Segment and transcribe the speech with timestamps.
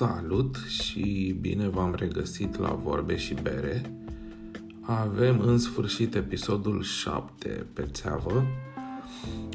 [0.00, 3.94] Salut și bine v-am regăsit la Vorbe și Bere.
[4.80, 8.44] Avem în sfârșit episodul 7 pe țeavă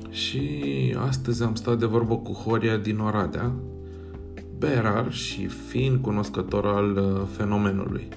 [0.10, 0.52] și
[0.98, 3.54] astăzi am stat de vorbă cu Horia din Oradea,
[4.58, 8.08] berar și fin cunoscător al uh, fenomenului.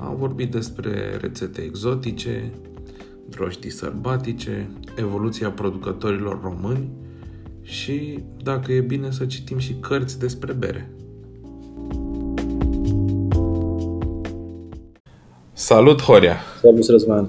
[0.00, 2.52] Am vorbit despre rețete exotice,
[3.28, 6.90] drojdii sărbatice, evoluția producătorilor români
[7.62, 10.92] și dacă e bine să citim și cărți despre bere.
[15.60, 16.36] Salut, Horia!
[16.62, 17.28] Salut, Răzvan!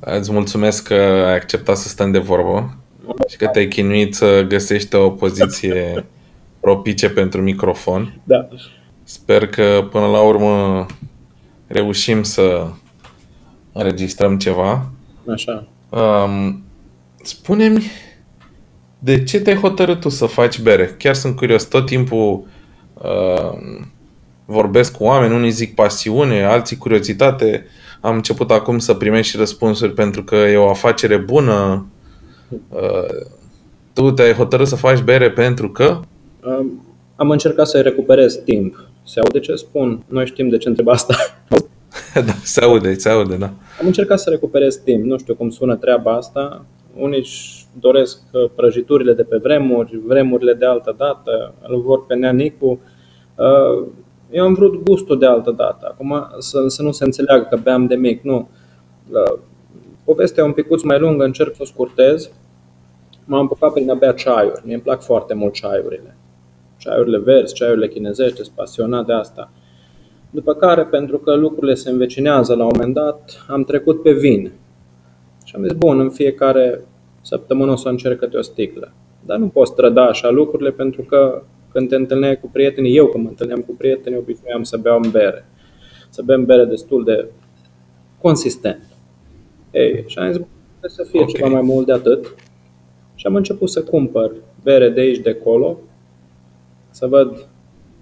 [0.00, 2.76] Îți mulțumesc că ai acceptat să stăm de vorbă
[3.28, 6.06] și că te-ai chinuit să găsești o poziție
[6.60, 8.20] propice pentru microfon.
[8.24, 8.48] Da.
[9.04, 10.86] Sper că până la urmă
[11.66, 12.66] reușim să
[13.72, 14.90] înregistrăm ceva.
[15.28, 15.68] Așa.
[15.88, 16.62] Um,
[17.22, 17.90] spune-mi
[18.98, 20.94] de ce te-ai hotărât tu să faci bere?
[20.98, 21.64] Chiar sunt curios.
[21.64, 22.46] Tot timpul
[22.94, 23.80] uh,
[24.52, 27.66] vorbesc cu oameni, unii zic pasiune, alții curiozitate.
[28.00, 31.86] Am început acum să primești și răspunsuri pentru că e o afacere bună.
[32.48, 33.26] Uh,
[33.92, 36.00] tu te-ai hotărât să faci bere pentru că?
[36.44, 36.86] Um,
[37.16, 38.88] am încercat să recuperez timp.
[39.04, 40.04] Se aude ce spun?
[40.08, 41.14] Noi știm de ce întreb asta.
[42.26, 43.46] da, se aude, se aude, da.
[43.80, 45.04] Am încercat să recuperez timp.
[45.04, 46.64] Nu știu cum sună treaba asta.
[46.96, 52.14] Unii își doresc uh, prăjiturile de pe vremuri, vremurile de altă dată, îl vor pe
[52.14, 52.80] neanicu.
[54.32, 55.86] Uh, eu am vrut gustul de altă dată.
[55.90, 58.48] Acum să, să nu se înțeleagă că beam de mic, nu.
[59.10, 59.38] Uh,
[60.04, 62.30] povestea e un picuț mai lungă, încerc să o scurtez.
[63.24, 64.62] M-am apucat prin a bea ceaiuri.
[64.64, 66.16] Mie îmi plac foarte mult ceaiurile.
[66.76, 69.50] Ceaiurile verzi, ceaiurile chinezești, sunt pasionat de asta.
[70.30, 74.52] După care, pentru că lucrurile se învecinează la un moment dat, am trecut pe vin.
[75.44, 76.84] Și am zis, bun, în fiecare
[77.20, 78.92] săptămână o să încerc câte o sticlă.
[79.26, 83.22] Dar nu poți străda așa lucrurile pentru că când te întâlneai cu prietenii, eu când
[83.22, 85.44] mă întâlneam cu prietenii, obișnuiam să beau bere.
[86.08, 87.26] Să bem bere destul de
[88.20, 88.86] consistent.
[89.70, 91.32] Ei, și am zis, trebuie să fie okay.
[91.32, 92.34] ceva mai mult de atât.
[93.14, 94.32] Și am început să cumpăr
[94.62, 95.78] bere de aici, de acolo,
[96.90, 97.46] să văd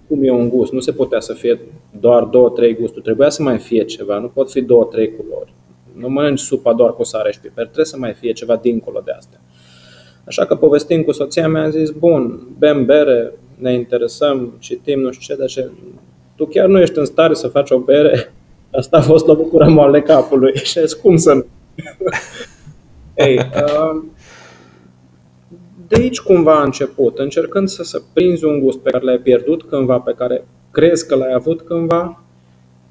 [0.07, 0.71] cum e un gust.
[0.71, 1.59] Nu se putea să fie
[1.99, 3.03] doar două, trei gusturi.
[3.03, 4.19] Trebuia să mai fie ceva.
[4.19, 5.53] Nu pot fi două, trei culori.
[5.93, 7.63] Nu mănânci supa doar cu sare și piper.
[7.63, 9.39] Trebuie să mai fie ceva dincolo de astea.
[10.25, 15.11] Așa că povestim cu soția mea, am zis, bun, bem bere, ne interesăm, citim, nu
[15.11, 15.69] știu ce, dar ce,
[16.35, 18.33] tu chiar nu ești în stare să faci o bere?
[18.71, 20.55] Asta a fost bucură moale capului.
[20.55, 21.45] Și zis, cum să nu?
[23.13, 24.03] Ei, uh,
[25.87, 29.63] de aici cumva a început, încercând să, să prinzi un gust pe care l-ai pierdut
[29.63, 32.23] cândva, pe care crezi că l-ai avut cândva,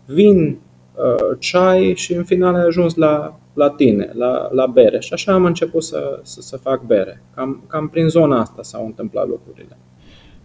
[0.06, 0.58] vin,
[0.94, 5.00] uh, ceai și în final ai ajuns la, la tine, la, la bere.
[5.00, 7.22] Și așa am început să, să, să fac bere.
[7.34, 9.78] Cam, cam prin zona asta s-au întâmplat lucrurile.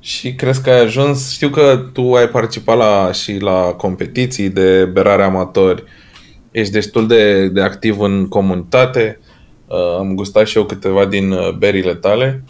[0.06, 4.86] Și crezi că ai ajuns, știu că tu ai participat la, și la competiții de
[4.86, 5.84] berare amatori,
[6.52, 9.20] ești destul de, de activ în comunitate,
[9.68, 12.44] uh, am gustat și eu câteva din uh, berile tale.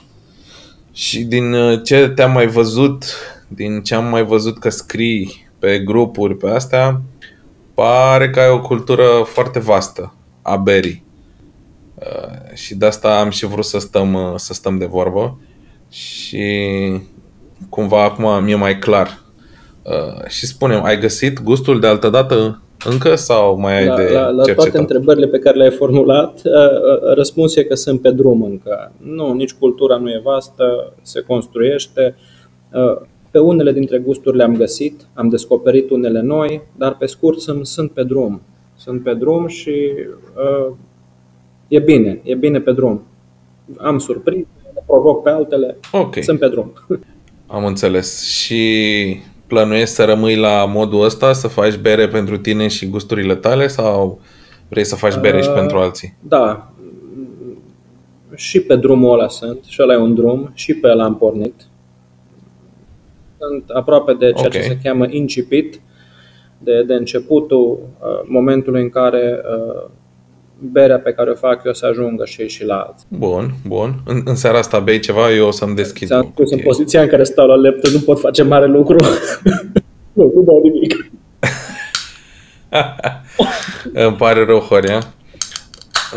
[0.94, 3.06] Și din uh, ce te-am mai văzut,
[3.48, 7.02] din ce am mai văzut că scrii pe grupuri pe astea,
[7.74, 11.04] pare că ai o cultură foarte vastă a berii.
[11.96, 15.40] Uh, și de asta am și vrut să stăm, uh, să stăm de vorbă.
[15.90, 16.44] Și
[17.70, 19.20] cumva acum mi-e mai clar.
[19.84, 24.10] Uh, și spunem, ai găsit gustul de altă dată încă sau mai ai la, de
[24.14, 28.12] la, la toate întrebările pe care le-ai formulat, uh, uh, răspunsul e că sunt pe
[28.12, 28.92] drum încă.
[28.98, 32.16] Nu, nici cultura nu e vastă, se construiește.
[32.74, 33.02] Uh,
[33.32, 37.92] pe unele dintre gusturi le-am găsit, am descoperit unele noi, dar pe scurt sunt, sunt
[37.92, 38.42] pe drum.
[38.76, 39.92] Sunt pe drum și
[40.36, 40.74] uh,
[41.68, 43.04] e bine, e bine pe drum.
[43.78, 44.46] Am surprins,
[44.86, 46.24] provoc pe altele, okay.
[46.24, 46.74] sunt pe drum.
[47.48, 48.28] Am înțeles.
[48.28, 53.68] Și plănuiești să rămâi la modul ăsta, să faci bere pentru tine și gusturile tale
[53.68, 54.20] sau
[54.70, 56.18] vrei să faci bere uh, și pentru alții?
[56.20, 56.72] Da.
[58.36, 61.54] Și pe drumul ăla sunt, și ăla e un drum, și pe ăla am pornit.
[63.38, 64.62] Sunt aproape de ceea okay.
[64.62, 65.82] ce se cheamă incipit,
[66.58, 69.90] de, de începutul uh, momentului în care uh,
[70.60, 73.08] berea pe care o fac eu să ajungă și, și la alții.
[73.10, 74.02] Bun, bun.
[74.06, 76.08] În, în seara asta bei ceva, eu o să-mi deschid.
[76.08, 78.96] Ți-am spus în poziția în care stau la laptop, nu pot face mare lucru.
[80.18, 81.10] nu, nu dau nimic.
[84.08, 85.14] Îmi pare rău, Horia.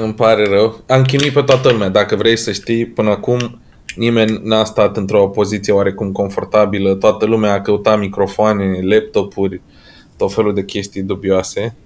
[0.02, 0.80] Îmi pare rău.
[0.86, 1.88] Am chinuit pe toată lumea.
[1.88, 3.60] Dacă vrei să știi, până acum
[3.96, 6.94] nimeni n-a stat într-o poziție oarecum confortabilă.
[6.94, 9.60] Toată lumea a căutat microfoane, laptopuri,
[10.16, 11.76] tot felul de chestii dubioase.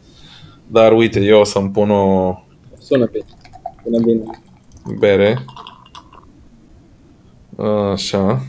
[0.67, 2.35] Dar uite, eu o să-mi pun o...
[2.93, 3.25] Sună bine.
[3.83, 4.23] Sună bine.
[4.99, 5.45] Bere.
[7.93, 8.43] Așa.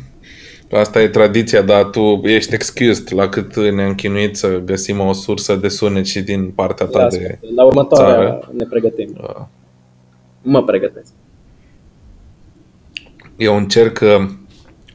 [0.71, 5.55] Asta e tradiția, dar tu ești excused la cât ne-am chinuit să găsim o sursă
[5.55, 8.51] de sunet și din partea ta Lasă, de la următoarea țară.
[8.57, 9.17] ne pregătim.
[9.21, 9.45] Uh,
[10.41, 11.11] Mă pregătesc.
[13.35, 14.29] Eu încerc uh,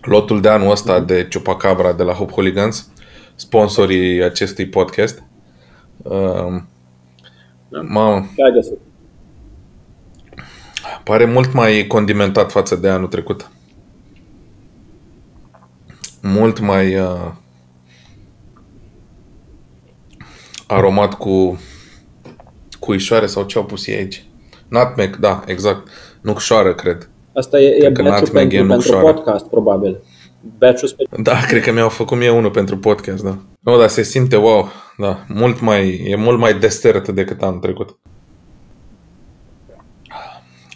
[0.03, 2.91] lotul de anul ăsta de Chupacabra de la Hope Hooligans,
[3.35, 5.23] sponsorii acestui podcast.
[6.03, 6.63] Uh,
[7.69, 7.81] Da.
[7.81, 8.79] Mamă, Ce ai găsit?
[11.09, 13.51] Pare mult mai condimentat față de anul trecut.
[16.23, 17.33] Mult mai uh,
[20.67, 21.61] aromat cu
[22.79, 24.25] cuișoare sau ce au pus ei aici.
[24.69, 25.89] Nutmeg, da, exact.
[26.21, 27.09] Nucșoară, cred.
[27.35, 29.15] Asta e, e Cred că batch nutmeg e pentru, pentru nucșoară.
[29.15, 30.03] podcast, probabil.
[30.59, 31.23] batch special.
[31.23, 33.39] Da, cred că mi-au făcut mie unul pentru podcast, da.
[33.61, 37.99] Nu, dar se simte, wow, da, mult mai, e mult mai destert decât anul trecut.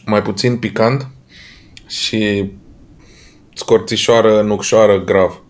[0.04, 1.08] Mai puțin picant
[1.86, 2.50] și
[3.54, 5.42] scorțișoară, nucșoară, grav.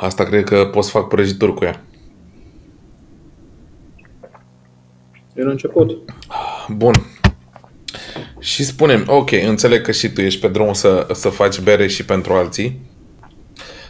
[0.00, 1.84] Asta cred că pot să fac prăjituri cu ea.
[5.34, 6.14] E un început.
[6.68, 6.92] Bun.
[8.40, 12.04] Și spunem, ok, înțeleg că și tu ești pe drum să, să faci bere și
[12.04, 12.80] pentru alții,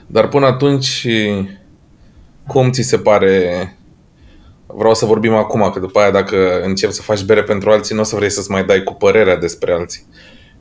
[0.06, 1.06] dar până atunci,
[2.46, 3.72] cum ți se pare...
[4.74, 8.00] Vreau să vorbim acum, că după aia dacă începi să faci bere pentru alții, nu
[8.00, 10.06] o să vrei să-ți mai dai cu părerea despre alții.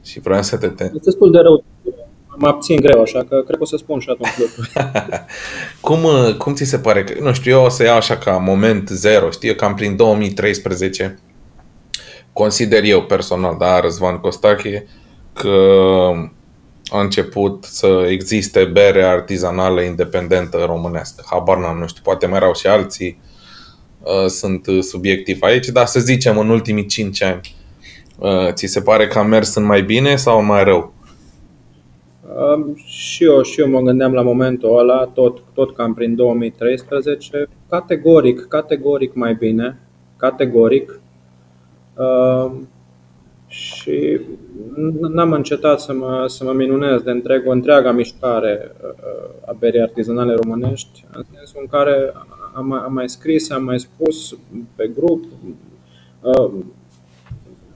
[0.03, 0.67] Și vreau să te...
[0.67, 0.83] te...
[0.83, 1.63] Este destul de rău.
[2.39, 4.71] Mă abțin greu, așa că cred că o să spun și atunci lucruri.
[5.87, 8.31] Cum, uh, cum ți se pare că, nu știu, eu o să iau așa ca
[8.31, 11.19] moment zero, știi, cam prin 2013,
[12.33, 14.87] consider eu personal, da, Răzvan Costache,
[15.33, 15.57] că
[16.85, 21.23] a început să existe bere artizanală independentă românească.
[21.29, 23.36] Habar n-am, nu știu, poate mai erau și alții, uh,
[24.27, 27.41] sunt subiectiv aici, dar să zicem în ultimii 5 ani.
[28.19, 30.93] Uh, Ți se pare că a mers în mai bine sau mai rău?
[32.37, 37.47] Um, și eu, și eu mă gândeam la momentul ăla, tot, tot cam prin 2013,
[37.69, 39.79] categoric, categoric mai bine,
[40.17, 40.99] categoric.
[41.95, 42.67] Um,
[43.47, 44.19] și
[44.73, 49.55] n- n-am încetat să mă, să mă minunez de întreg, o întreaga mișcare uh, a
[49.59, 52.13] berii artizanale românești, în sensul în care
[52.57, 54.37] am, mai- am mai scris, am mai spus
[54.75, 55.23] pe grup,
[56.21, 56.51] uh,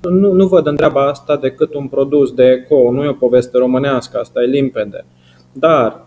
[0.01, 3.57] nu, nu văd în treaba asta decât un produs de eco, nu e o poveste
[3.57, 5.05] românească, asta e limpede.
[5.51, 6.05] Dar,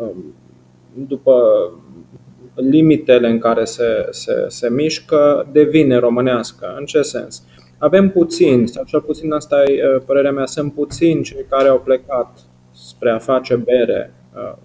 [0.00, 0.10] uh,
[0.94, 1.42] după
[2.54, 6.74] limitele în care se, se, se mișcă, devine românească.
[6.78, 7.42] În ce sens?
[7.78, 11.80] Avem puțini, sau cel puțin asta e uh, părerea mea, sunt puțini cei care au
[11.80, 12.38] plecat
[12.72, 14.56] spre a face bere uh,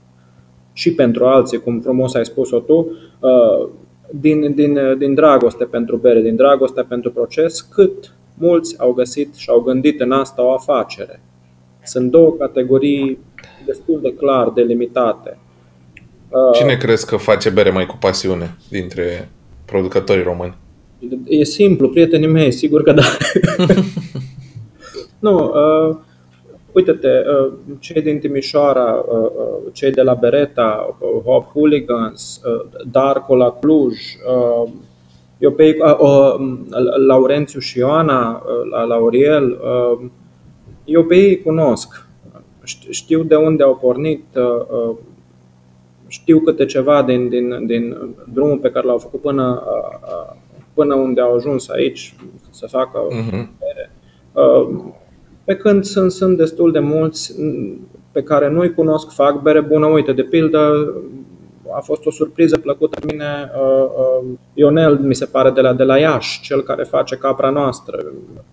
[0.74, 3.70] și pentru alții, cum frumos ai spus-o tu, uh,
[4.12, 9.50] din, din, din dragoste pentru bere, din dragoste pentru proces, cât mulți au găsit și
[9.50, 11.22] au gândit în asta o afacere.
[11.84, 13.20] Sunt două categorii
[13.66, 15.38] destul de clar delimitate.
[16.30, 19.30] Uh, Cine crezi că face bere mai cu pasiune dintre
[19.66, 20.58] producătorii români?
[21.28, 23.04] E simplu, prietenii mei, sigur că da.
[25.26, 25.98] nu, uh,
[26.72, 32.70] uite-te, uh, cei din Timișoara, uh, uh, cei de la Bereta, uh, Hop Hooligans, uh,
[32.92, 33.98] Darko la Cluj,
[34.64, 34.70] uh,
[35.38, 36.36] eu pe ei, uh, uh,
[37.08, 40.06] Laurențiu și Ioana, uh, la Lauriel, uh,
[40.86, 42.08] eu pe ei cunosc.
[42.64, 44.96] Șt- Știu de unde au pornit, uh, uh,
[46.08, 47.98] știu câte ceva din, din, din
[48.34, 50.36] drumul pe care l-au făcut până, uh, uh,
[50.74, 52.16] până unde au ajuns aici
[52.50, 53.50] să facă Mhm.
[55.54, 55.64] Bere.
[55.64, 59.62] Uh, Pe când sunt, sunt destul de mulți mm, pe care nu-i cunosc, fac bere
[59.62, 59.86] bună.
[59.86, 60.94] Uite, de pildă,
[61.76, 65.84] a fost o surpriză plăcută mine uh, uh, Ionel, mi se pare, de la, de
[65.84, 68.06] la Iași, cel care face capra noastră.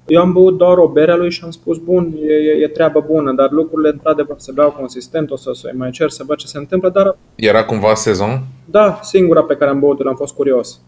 [0.07, 2.69] Eu am băut doar o bere a lui și am spus, bun, e, e, e
[2.69, 6.37] treabă bună, dar lucrurile într-adevăr se beau consistent, o să să mai cer să văd
[6.37, 8.43] ce se întâmplă, dar Era cumva sezon?
[8.65, 10.81] da, singura pe care am băut-o, am fost curios.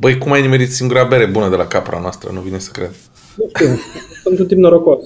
[0.00, 2.30] Băi, cum ai nimerit singura bere bună de la capra noastră?
[2.32, 2.90] Nu vine să cred.
[3.36, 3.78] Nu știu,
[4.22, 5.04] sunt un tip norocos.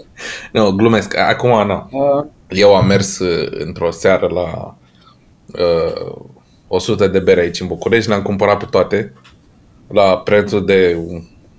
[0.53, 1.17] Nu, glumesc.
[1.17, 1.89] Acum, nu.
[1.91, 4.77] Uh, Eu am mers uh, într-o seară la
[5.53, 6.17] uh,
[6.69, 9.13] 100 de bere aici în București, le-am cumpărat pe toate
[9.89, 10.99] la prețul de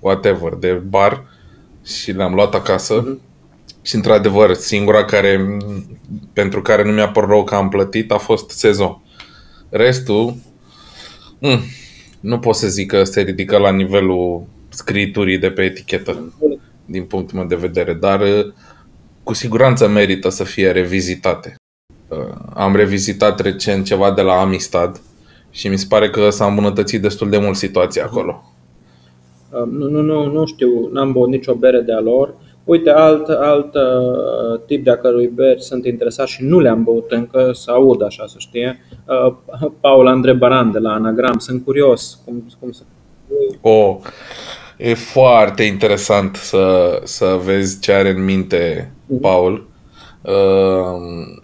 [0.00, 1.24] whatever, de bar
[1.84, 3.18] și le-am luat acasă.
[3.82, 5.56] Și într-adevăr, singura care,
[6.32, 9.02] pentru care nu mi-a părut rău că am plătit a fost sezon.
[9.68, 10.34] Restul,
[11.38, 11.60] mm,
[12.20, 16.32] nu pot să zic că se ridică la nivelul scriturii de pe etichetă,
[16.92, 18.52] din punctul meu de vedere, dar uh,
[19.22, 21.54] cu siguranță merită să fie revizitate.
[22.08, 22.18] Uh,
[22.54, 25.00] Am revizitat recent ceva de la Amistad
[25.50, 28.42] și mi se pare că s-a îmbunătățit destul de mult situația acolo.
[29.50, 32.34] Uh, Nu, nu, nu, nu știu, n-am băut nicio bere de-a lor,
[32.64, 37.10] Uite, alt, alt uh, tip de a cărui beri sunt interesat și nu le-am băut
[37.10, 38.80] încă, să aud așa să știe,
[39.26, 39.34] uh,
[39.80, 41.38] Paul Andre Baran de la Anagram.
[41.38, 42.82] Sunt curios cum, cum să...
[43.60, 43.96] Oh,
[44.82, 49.20] e foarte interesant să, să vezi ce are în minte mhm.
[49.20, 49.68] Paul.
[50.22, 51.40] Uh,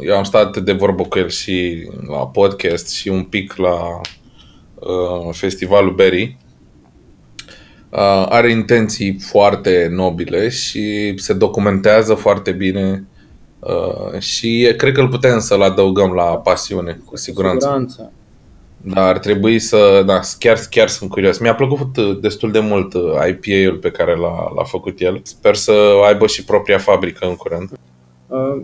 [0.00, 4.00] eu am stat de vorbă cu el și la podcast și un pic la
[4.74, 6.36] uh, festivalul Berry
[7.90, 13.06] Uh, are intenții foarte nobile și se documentează foarte bine
[13.58, 17.66] uh, și cred că îl putem să-l adăugăm la pasiune, cu siguranță.
[17.66, 18.12] siguranță.
[18.94, 21.38] Dar ar trebui să, da, chiar, chiar sunt curios.
[21.38, 22.92] Mi-a plăcut destul de mult
[23.28, 25.20] IPA-ul pe care l-a, l-a făcut el.
[25.22, 25.72] Sper să
[26.06, 27.70] aibă și propria fabrică în curând.
[28.26, 28.62] Uh,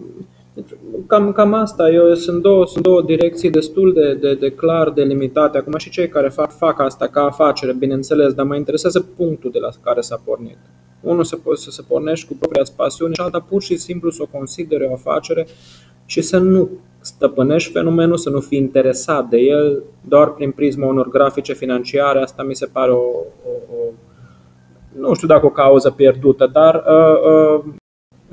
[0.54, 0.68] deci,
[1.06, 1.90] cam, cam asta.
[1.90, 5.58] Eu, sunt, două, sunt două direcții destul de, de, de clar delimitate.
[5.58, 9.58] Acum și cei care fac, fac asta ca afacere, bineînțeles, dar mă interesează punctul de
[9.58, 10.58] la care s-a pornit.
[11.00, 14.38] Unul să, să se pornești cu propria pasiune și alta pur și simplu să o
[14.38, 15.46] considere o afacere
[16.06, 16.70] și să nu
[17.04, 22.20] stăpânești fenomenul, să nu fii interesat de el doar prin prisma unor grafice financiare.
[22.20, 23.04] Asta mi se pare o,
[23.44, 23.92] o, o
[24.98, 27.64] nu știu dacă o cauză pierdută, dar uh, uh,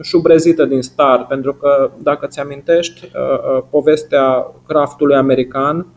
[0.02, 5.88] șubrezită din start, pentru că, dacă ți amintești, uh, uh, povestea craftului american,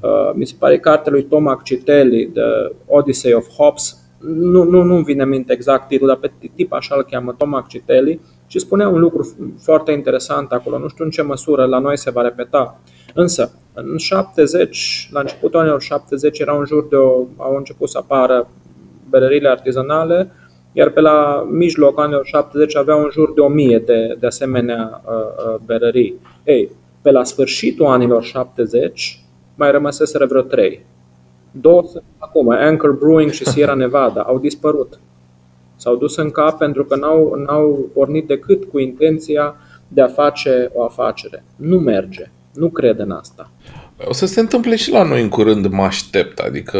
[0.00, 5.00] uh, mi se pare cartea lui Tom Accitelli, The Odyssey of Hobbes, nu, nu, nu
[5.00, 8.20] vine în minte exact titlul, dar pe tip așa îl cheamă Tom Accitelli,
[8.52, 12.10] și spunea un lucru foarte interesant acolo, nu știu în ce măsură la noi se
[12.10, 12.80] va repeta.
[13.14, 17.98] Însă, în 70, la începutul anilor 70, era un jur de o, au început să
[17.98, 18.50] apară
[19.10, 20.32] berările artizanale,
[20.72, 25.12] iar pe la mijloc anilor 70 avea în jur de 1000 de, de asemenea uh,
[25.12, 26.20] uh, berării.
[26.44, 26.70] Ei,
[27.02, 29.20] pe la sfârșitul anilor 70
[29.54, 30.86] mai rămăseseră vreo 3.
[31.50, 35.00] Două sunt acum, Anchor Brewing și Sierra Nevada, au dispărut.
[35.82, 39.56] S-au dus în cap pentru că n-au, n-au pornit decât cu intenția
[39.88, 41.44] de a face o afacere.
[41.56, 42.30] Nu merge.
[42.54, 43.50] Nu cred în asta.
[44.04, 46.38] O să se întâmple și la noi în curând, mă aștept.
[46.38, 46.78] Adică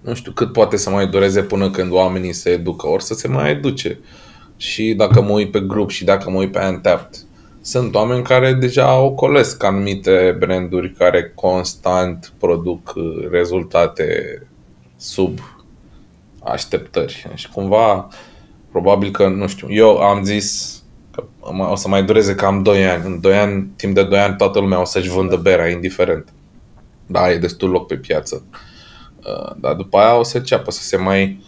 [0.00, 3.28] nu știu cât poate să mai dureze până când oamenii se educă, ori să se
[3.28, 3.98] mai educe.
[4.56, 7.18] Și dacă mă uit pe grup și dacă mă uit pe Antapped,
[7.60, 14.06] sunt oameni care deja ocolesc anumite branduri care constant produc uh, rezultate
[14.96, 15.38] sub
[16.44, 17.26] așteptări.
[17.34, 18.08] Și cumva,
[18.70, 20.76] probabil că, nu știu, eu am zis
[21.10, 21.24] că
[21.70, 23.04] o să mai dureze cam 2 ani.
[23.04, 26.32] În 2 ani, timp de 2 ani, toată lumea o să-și vândă berea, indiferent.
[27.06, 28.44] Da, e destul loc pe piață.
[29.26, 31.42] Uh, dar după aia o să înceapă să se mai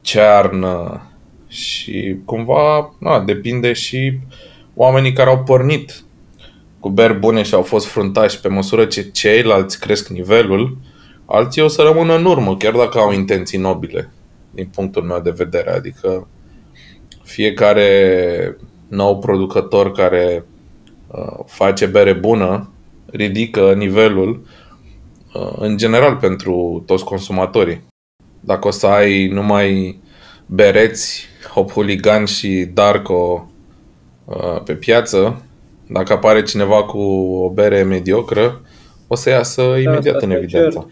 [0.00, 1.06] cearnă
[1.48, 4.18] și cumva na, depinde și
[4.74, 6.04] oamenii care au pornit
[6.80, 10.76] cu beri bune și au fost fruntași pe măsură ce ceilalți cresc nivelul,
[11.26, 14.12] alții o să rămână în urmă, chiar dacă au intenții nobile,
[14.54, 15.70] din punctul meu de vedere.
[15.70, 16.28] Adică
[17.22, 18.56] fiecare
[18.88, 20.44] nou producător care
[21.06, 22.72] uh, face bere bună
[23.06, 24.42] ridică nivelul
[25.34, 27.82] Uh, în general pentru toți consumatorii.
[28.40, 30.00] Dacă o să ai numai
[30.46, 33.50] bereți, hop hooligan și darko
[34.24, 35.42] uh, pe piață,
[35.86, 36.98] dacă apare cineva cu
[37.44, 38.60] o bere mediocră,
[39.06, 40.90] o să iasă da, imediat în evidență.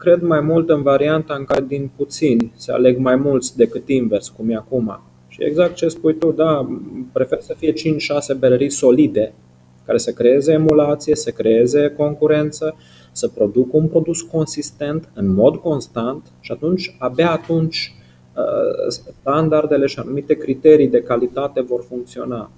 [0.00, 4.28] Cred mai mult în varianta în care din puțini se aleg mai mulți decât invers,
[4.28, 5.00] cum e acum.
[5.28, 6.68] Și exact ce spui tu, da,
[7.12, 9.32] prefer să fie 5-6 berării solide,
[9.86, 12.76] care să creeze emulație, să creeze concurență
[13.12, 17.94] să producă un produs consistent, în mod constant și atunci, abia atunci,
[18.36, 18.88] uh,
[19.20, 22.50] standardele și anumite criterii de calitate vor funcționa.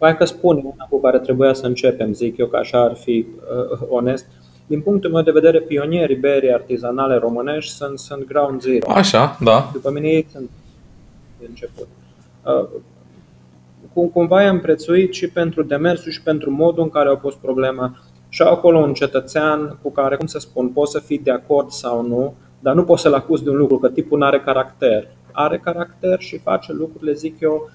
[0.00, 3.26] Hai că spun una cu care trebuia să începem, zic eu că așa ar fi
[3.70, 4.26] uh, onest.
[4.68, 8.90] Din punctul meu de vedere, pionierii berii artizanale românești sunt, sunt Ground Zero.
[8.90, 9.70] Așa, da.
[9.72, 10.50] După mine ei sunt
[11.38, 11.86] de început.
[12.44, 12.68] Uh,
[13.92, 17.96] cum, cumva i-am prețuit și pentru demersul și pentru modul în care au pus problema
[18.28, 22.06] și acolo un cetățean cu care, cum să spun, poți să fii de acord sau
[22.06, 25.08] nu, dar nu poți să-l acuzi de un lucru, că tipul nu are caracter.
[25.32, 27.70] Are caracter și face lucrurile, zic eu,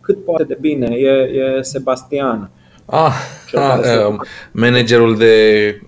[0.00, 0.94] cât poate de bine.
[0.94, 2.50] E, e Sebastian.
[2.90, 3.14] Ah,
[3.52, 3.78] ah
[4.08, 4.20] uh,
[4.52, 5.34] managerul de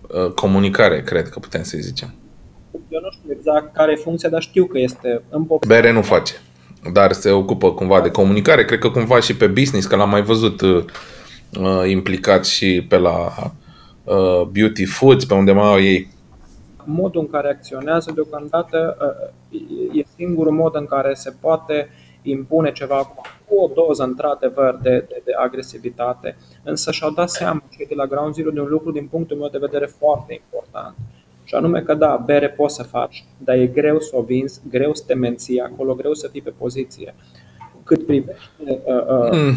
[0.08, 2.14] uh, comunicare, cred că putem să-i zicem.
[2.88, 5.66] Eu nu știu exact care e funcția, dar știu că este în pop.
[5.66, 6.34] Bere nu face,
[6.92, 8.64] dar se ocupă cumva de comunicare.
[8.64, 10.84] Cred că cumva și pe business, că l-am mai văzut uh,
[11.86, 13.32] implicat și pe la
[14.04, 16.08] Uh, beauty foods, pe unde mai au ei?
[16.84, 18.96] Modul în care acționează deocamdată
[19.50, 19.60] uh,
[19.92, 21.88] e singurul mod în care se poate
[22.22, 23.14] impune ceva
[23.52, 28.06] cu o doză într-adevăr de, de, de agresivitate, însă și-au dat seama cei de la
[28.06, 30.94] Ground Zero de un lucru din punctul meu de vedere foarte important.
[31.44, 34.94] Și anume că da, bere poți să faci, dar e greu să o vinzi, greu
[34.94, 37.14] să te menții acolo, greu să fii pe poziție.
[37.84, 39.54] Cât privește uh, uh, mm.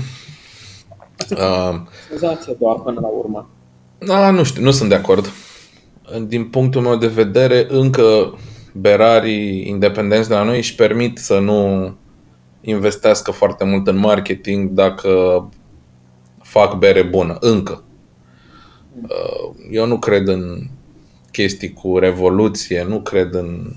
[1.31, 1.75] uh,
[2.09, 3.49] senzație doar până la urmă.
[3.97, 5.31] Da, nu știu, nu sunt de acord.
[6.27, 8.37] Din punctul meu de vedere, încă
[8.73, 11.93] berarii independenți de la noi își permit să nu
[12.65, 15.09] investească foarte mult în marketing dacă
[16.41, 17.83] fac bere bună, încă.
[19.01, 20.67] Uh, eu nu cred în
[21.31, 23.73] chestii cu revoluție, nu cred în...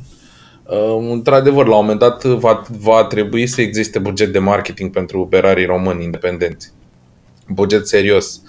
[0.64, 5.24] Uh, într-adevăr, la un moment dat va, va trebui să existe buget de marketing pentru
[5.24, 6.72] berarii români independenți.
[7.48, 8.42] Buget serios.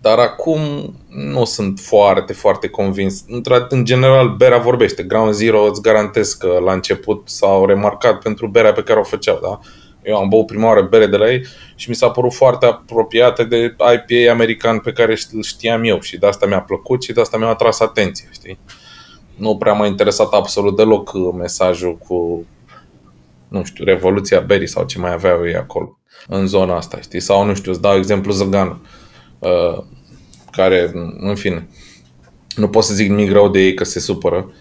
[0.00, 0.60] Dar acum
[1.08, 3.24] nu sunt foarte, foarte convins.
[3.68, 5.02] În general, berea vorbește.
[5.02, 9.38] Ground Zero îți garantez că la început s-au remarcat pentru berea pe care o făceau.
[9.42, 9.60] Da?
[10.02, 13.44] Eu am băut prima oară bere de la ei și mi s-a părut foarte apropiată
[13.44, 17.20] de IPA american pe care îl știam eu și de asta mi-a plăcut și de
[17.20, 18.58] asta mi-a atras atenția, știi?
[19.36, 22.46] Nu prea m-a interesat absolut deloc mesajul cu,
[23.48, 27.20] nu știu, revoluția berii sau ce mai aveau ei acolo, în zona asta, știi?
[27.20, 28.88] Sau, nu știu, îți dau exemplu Zăganu, uh,
[30.50, 31.68] care, în fine,
[32.56, 34.52] nu pot să zic nimic rău de ei că se supără,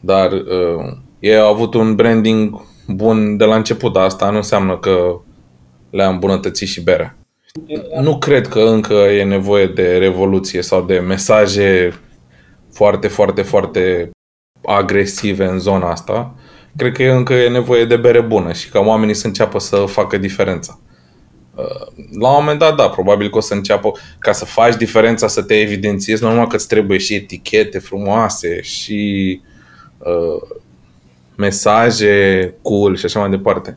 [0.00, 4.78] dar uh, ei au avut un branding bun de la început, dar asta nu înseamnă
[4.78, 5.20] că
[5.90, 7.16] le-a îmbunătățit și berea.
[8.00, 12.00] Nu cred că încă e nevoie de revoluție sau de mesaje
[12.72, 14.10] foarte, foarte, foarte
[14.64, 16.34] agresive în zona asta.
[16.76, 20.18] Cred că încă e nevoie de bere bună și ca oamenii să înceapă să facă
[20.18, 20.80] diferența.
[21.58, 25.26] Uh, la un moment dat, da, probabil că o să înceapă ca să faci diferența,
[25.26, 29.40] să te evidențiezi, normal că îți trebuie și etichete frumoase și
[29.98, 30.58] uh,
[31.36, 33.74] mesaje cool și așa mai departe.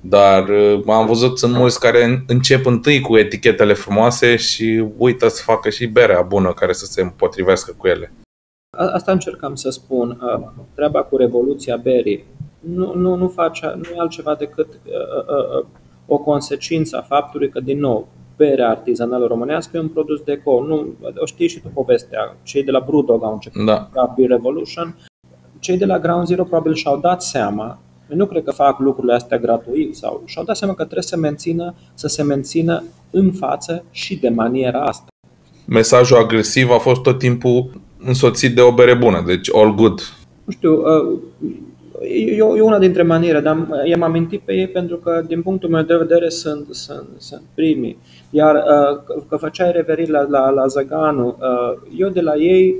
[0.00, 5.42] Dar uh, am văzut sunt mulți care încep întâi cu etichetele frumoase și uită să
[5.42, 8.12] facă și berea bună care să se împotrivească cu ele.
[8.92, 10.20] Asta încercam să spun.
[10.22, 12.24] Uh, treaba cu revoluția berii
[12.74, 15.64] nu, nu, nu, face, nu e altceva decât uh,
[16.06, 20.62] o consecință a faptului că, din nou, berea artizanală românească e un produs deco.
[20.62, 22.36] Nu, o știi și tu povestea.
[22.42, 23.88] Cei de la Brewdog au început da.
[23.92, 24.96] ca Beer Revolution
[25.66, 29.38] cei de la Ground Zero probabil și-au dat seama, nu cred că fac lucrurile astea
[29.38, 34.16] gratuit sau și-au dat seama că trebuie să mențină, să se mențină în față și
[34.16, 35.06] de maniera asta.
[35.64, 37.70] Mesajul agresiv a fost tot timpul
[38.04, 40.00] însoțit de o bere bună, deci all good.
[40.44, 41.18] Nu știu, uh,
[42.00, 45.82] e, e una dintre maniere, dar i-am amintit pe ei pentru că, din punctul meu
[45.82, 47.98] de vedere, sunt, sunt, sunt primii.
[48.30, 52.74] Iar uh, că făceai referire la, la, la Zaganu, uh, eu de la ei...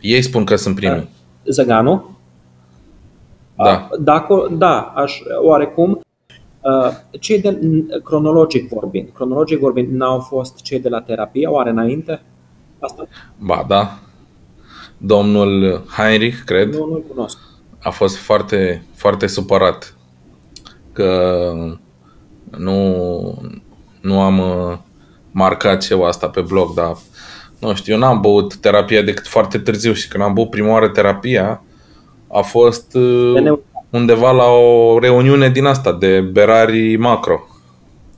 [0.00, 1.08] Ei spun că sunt primii.
[1.44, 2.16] Zaganu?
[3.56, 3.88] Da.
[4.00, 6.00] Dacă, da, aș, oarecum.
[7.20, 7.58] Cei de,
[8.04, 12.22] cronologic vorbind, cronologic vorbind, n-au fost cei de la terapie, oare înainte?
[12.78, 13.06] Asta?
[13.38, 13.98] Ba, da.
[14.96, 16.74] Domnul Heinrich, cred.
[16.74, 17.38] Nu, nu-l cunosc.
[17.82, 19.96] A fost foarte, foarte supărat
[20.92, 21.52] că
[22.50, 23.42] nu,
[24.00, 24.78] nu am uh,
[25.30, 26.96] marcat ceva asta pe blog, dar
[27.58, 30.88] nu știu, eu n-am băut terapia decât foarte târziu și când am băut prima oară
[30.88, 31.62] terapia,
[32.28, 33.58] a fost uh,
[33.90, 37.40] undeva la o reuniune din asta de berari macro.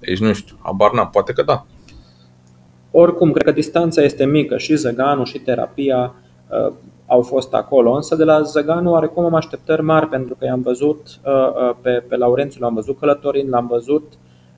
[0.00, 1.66] Deci nu știu, abar n-am, poate că da.
[2.90, 6.23] Oricum, cred că distanța este mică și Zăganu și terapia uh,
[7.06, 11.06] au fost acolo, însă de la Zăganu oarecum am așteptări mari pentru că i-am văzut
[11.24, 14.12] uh, uh, pe, pe Laurențiu, l-am văzut călătorind, l-am văzut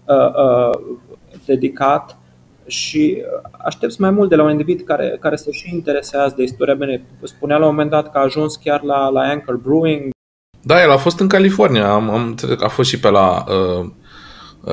[0.04, 0.96] uh, uh,
[1.44, 2.18] dedicat
[2.66, 6.42] și uh, aștept mai mult de la un individ care, care se și interesează de
[6.42, 7.04] istoria bine.
[7.22, 10.10] Spunea la un moment dat că a ajuns chiar la, la Anchor Brewing.
[10.62, 13.86] Da, el a fost în California, am, am a fost și pe la uh,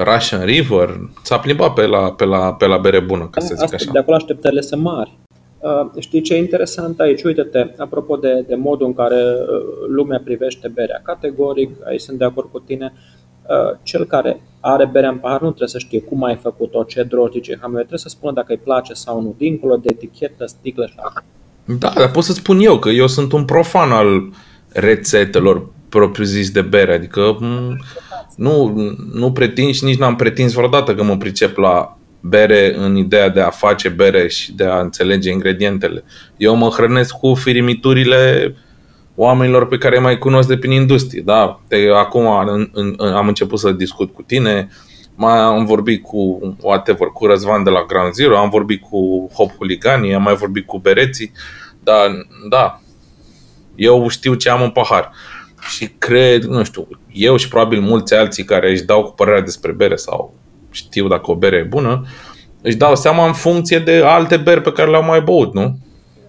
[0.04, 0.90] Russian River,
[1.24, 3.92] s-a plimbat pe la, pe la, pe la bere bună, ca să zic Asta, așa.
[3.92, 5.18] De acolo așteptările sunt mari.
[5.64, 7.24] Uh, știi ce e interesant aici?
[7.24, 11.02] Uite-te, apropo de, de modul în care uh, lumea privește berea.
[11.04, 15.48] Categoric, aici sunt de acord cu tine, uh, cel care are berea în pahar nu
[15.48, 18.60] trebuie să știe cum ai făcut-o, ce drogi, ce hamele, trebuie să spună dacă îi
[18.64, 21.24] place sau nu, dincolo de etichetă, sticlă și așa.
[21.80, 24.30] Da, dar pot să spun eu că eu sunt un profan al
[24.70, 27.38] rețetelor propriu-zis de bere, adică
[28.36, 28.74] nu,
[29.14, 33.42] nu pretind și nici n-am pretins vreodată că mă pricep la bere în ideea de
[33.42, 36.04] a face bere și de a înțelege ingredientele.
[36.38, 38.56] Eu mă hrănesc cu firimiturile
[39.16, 41.22] oamenilor pe care mai cunosc de prin industrie.
[41.26, 44.70] Da, de acum în, în, am început să discut cu tine,
[45.16, 49.52] mai am vorbit cu whatever, cu Răzvan de la Ground Zero, am vorbit cu Hop
[49.58, 51.32] Huligani, am mai vorbit cu Bereții,
[51.84, 52.82] dar da,
[53.76, 55.12] eu știu ce am în pahar.
[55.70, 59.72] Și cred, nu știu, eu și probabil mulți alții care își dau cu părerea despre
[59.72, 60.34] bere sau
[60.74, 62.06] știu dacă o bere e bună,
[62.62, 65.78] își dau seama în funcție de alte beri pe care le-au mai băut, nu?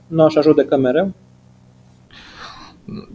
[0.06, 1.12] Nu așa judecă mereu?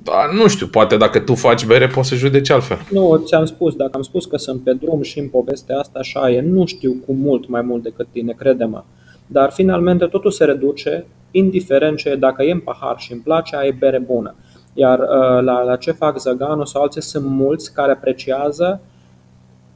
[0.03, 2.77] Da, nu știu, poate dacă tu faci bere, poți să judeci altfel.
[2.91, 6.31] Nu, ți-am spus, dacă am spus că sunt pe drum și în povestea asta, așa
[6.31, 6.41] e.
[6.41, 8.83] Nu știu cu mult mai mult decât tine, crede-mă.
[9.27, 13.71] Dar finalmente totul se reduce, indiferent ce dacă e în pahar și îmi place, ai
[13.71, 14.35] bere bună.
[14.73, 18.81] Iar uh, la, la ce fac Zăganu sau alții sunt mulți care apreciază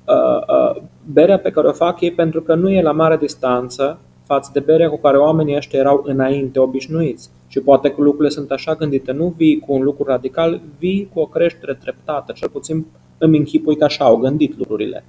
[0.06, 4.00] uh, uh, berea pe care o fac ei pentru că nu e la mare distanță
[4.24, 7.30] față de berea cu care oamenii ăștia erau înainte obișnuiți.
[7.48, 11.20] Și poate că lucrurile sunt așa gândite, nu vii cu un lucru radical, vii cu
[11.20, 12.86] o creștere treptată, cel puțin
[13.18, 15.04] îmi închipui că așa au gândit lucrurile.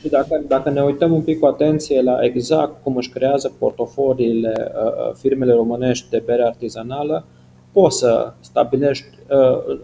[0.00, 4.54] Și dacă, dacă ne uităm un pic cu atenție la exact cum își creează portofoliile
[4.58, 7.24] uh, uh, firmele românești de bere artizanală,
[7.72, 9.78] poți să stabilești uh,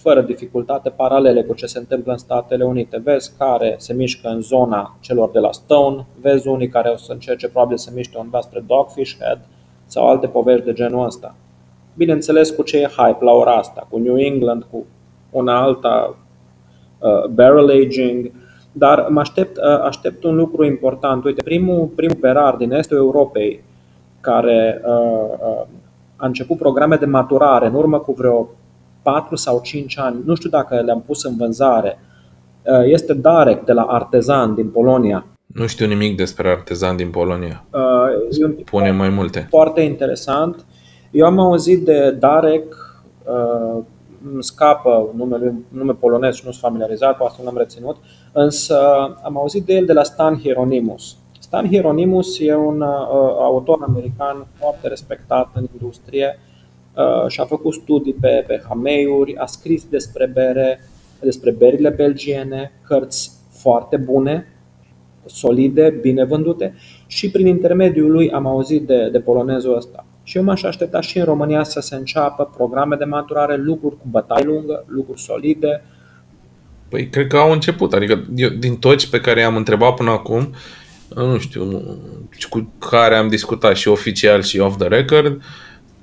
[0.00, 3.00] fără dificultate paralele cu ce se întâmplă în Statele Unite.
[3.04, 7.12] Vezi care se mișcă în zona celor de la Stone, vezi unii care o să
[7.12, 9.40] încerce probabil să miște undeva spre Dogfish Head
[9.86, 11.34] sau alte povești de genul ăsta.
[11.96, 14.86] Bineînțeles cu ce e hype la ora asta, cu New England, cu
[15.30, 16.16] una alta
[16.98, 18.30] uh, barrel aging,
[18.72, 21.24] dar mă aștept, uh, aștept un lucru important.
[21.24, 23.64] Uite, primul, primul berar din estul Europei
[24.20, 25.66] care uh, uh,
[26.16, 28.48] a început programe de maturare în urmă cu vreo
[29.02, 31.98] 4 sau 5 ani, nu știu dacă le-am pus în vânzare,
[32.62, 35.26] uh, este Darek de la Artezan din Polonia.
[35.46, 37.64] Nu știu nimic despre Artezan din Polonia.
[37.72, 39.46] Uh, Pune mai multe.
[39.48, 40.64] Foarte interesant.
[41.10, 42.76] Eu am auzit de Darek,
[43.24, 43.82] uh,
[44.32, 47.96] îmi scapă numele, nume polonez și nu sunt familiarizat, cu asta nu am reținut,
[48.32, 48.78] însă
[49.22, 51.16] am auzit de el de la Stan Hieronymus.
[51.40, 52.88] Stan Hieronymus e un uh,
[53.38, 56.49] autor american foarte respectat în industrie uh,
[57.28, 60.80] și a făcut studii pe, pe hameiuri, a scris despre bere,
[61.20, 64.46] despre berile belgiene, cărți foarte bune,
[65.26, 66.74] solide, bine vândute
[67.06, 70.04] și prin intermediul lui am auzit de, de polonezul ăsta.
[70.22, 74.06] Și eu m-aș aștepta și în România să se înceapă programe de maturare, lucruri cu
[74.10, 75.84] bătaie lungă, lucruri solide.
[76.88, 80.54] Păi cred că au început, adică eu, din toți pe care i-am întrebat până acum,
[81.14, 81.82] nu știu,
[82.48, 85.42] cu care am discutat și oficial și off the record,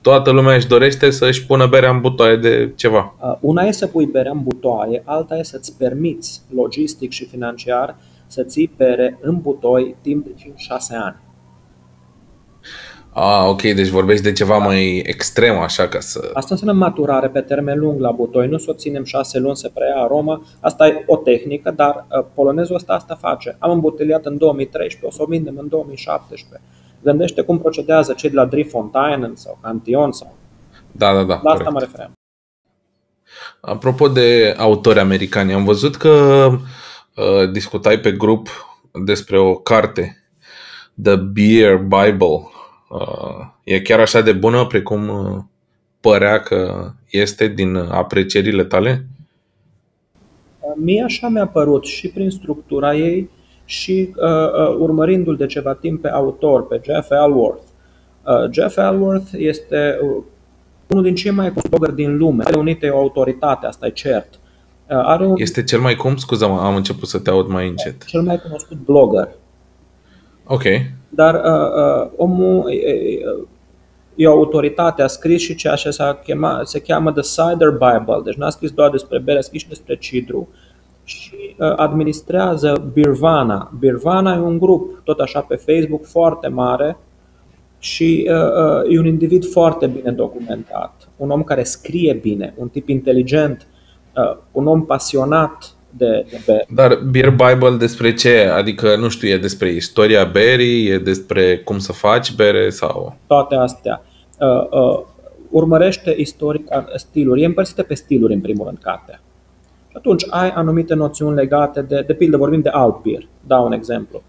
[0.08, 3.16] toată lumea își dorește să își pună berea în butoaie de ceva.
[3.40, 7.96] Una e să pui berea în butoaie, alta e să-ți permiți logistic și financiar
[8.28, 10.44] să ții bere în butoi timp de 5-6
[11.04, 11.16] ani.
[13.14, 16.30] Ah, ok, deci vorbești de ceva mai extrem, așa ca să...
[16.34, 19.72] Asta înseamnă maturare pe termen lung la butoi, nu să o ținem șase luni să
[19.74, 20.42] preia aroma.
[20.60, 23.56] Asta e o tehnică, dar uh, polonezul ăsta asta face.
[23.60, 26.62] Am îmbuteliat în 2013, o să o vindem în 2017.
[27.04, 30.36] Gândește cum procedează cei de la Drifontainen sau Cantillon sau...
[30.92, 31.42] Da, da, da.
[31.44, 32.12] La asta mă refeream.
[33.62, 36.48] Apropo de autori americani, am văzut că
[37.16, 38.48] uh, discutai pe grup
[39.06, 40.24] despre o carte,
[41.02, 42.50] The Beer Bible,
[42.90, 45.44] Uh, e chiar așa de bună precum uh,
[46.00, 49.06] părea că este din aprecierile tale?
[50.76, 53.30] Mie așa mi-a părut și prin structura ei
[53.70, 57.64] și uh, uh, urmărindu-l de ceva timp pe autor, pe Jeff Alworth.
[58.24, 60.24] Uh, Jeff Alworth este uh,
[60.88, 62.44] unul din cei mai cunoscuți din lume.
[62.44, 64.40] Are Unite e o autoritate, asta e cert.
[64.90, 65.36] Uh, are un...
[65.38, 66.16] Este cel mai cum?
[66.16, 68.06] Scuză-mă, am început să te aud mai încet.
[68.06, 69.30] Cel mai cunoscut blogger.
[70.46, 70.64] Ok.
[71.10, 73.20] Dar uh, uh, omul e,
[74.16, 75.90] e o autoritate, a scris și ceea ce
[76.24, 79.68] chema, se cheamă The Cider Bible, deci n-a scris doar despre bere, a scris și
[79.68, 80.48] despre cidru
[81.08, 83.72] și uh, administrează Birvana.
[83.80, 86.98] Birvana e un grup, tot așa pe Facebook, foarte mare
[87.80, 92.68] și uh, uh, e un individ foarte bine documentat, un om care scrie bine, un
[92.68, 93.68] tip inteligent,
[94.16, 96.66] uh, un om pasionat de, de bere.
[96.70, 98.40] Dar Beer Bible despre ce?
[98.40, 103.16] Adică, nu știu, e despre istoria berii, e despre cum să faci bere sau...
[103.28, 104.04] Toate astea.
[104.40, 105.06] Uh, uh,
[105.50, 107.42] urmărește istoric stiluri.
[107.42, 109.22] E împărțită pe stiluri, în primul rând, cartea.
[109.98, 113.72] Și atunci ai anumite noțiuni legate de, de pildă, vorbim de alt beer, dau un
[113.72, 114.22] exemplu.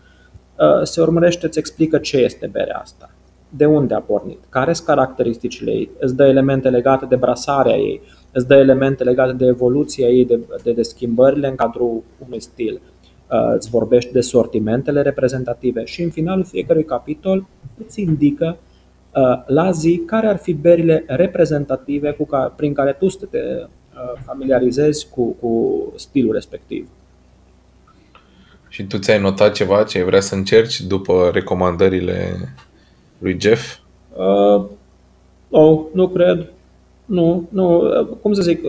[0.59, 3.11] Uh, se urmărește, îți explică ce este berea asta,
[3.49, 8.01] de unde a pornit, care sunt caracteristicile ei, îți dă elemente legate de brasarea ei,
[8.33, 12.81] îți dă elemente legate de evoluția ei, de, de, de schimbările în cadrul unui stil,
[13.31, 17.47] uh, îți vorbești de sortimentele reprezentative și în finalul fiecărui capitol
[17.87, 18.57] îți indică
[19.15, 23.39] uh, la zi care ar fi berile reprezentative cu care, prin care tu să te
[23.39, 23.69] uh,
[24.25, 26.89] familiarizezi cu, cu stilul respectiv.
[28.69, 32.37] Și tu ți-ai notat ceva ce ai vrea să încerci după recomandările
[33.19, 33.79] lui Jeff?
[34.17, 34.65] Uh,
[35.51, 36.53] oh, nu cred.
[37.05, 37.83] Nu, nu,
[38.23, 38.61] cum să zic,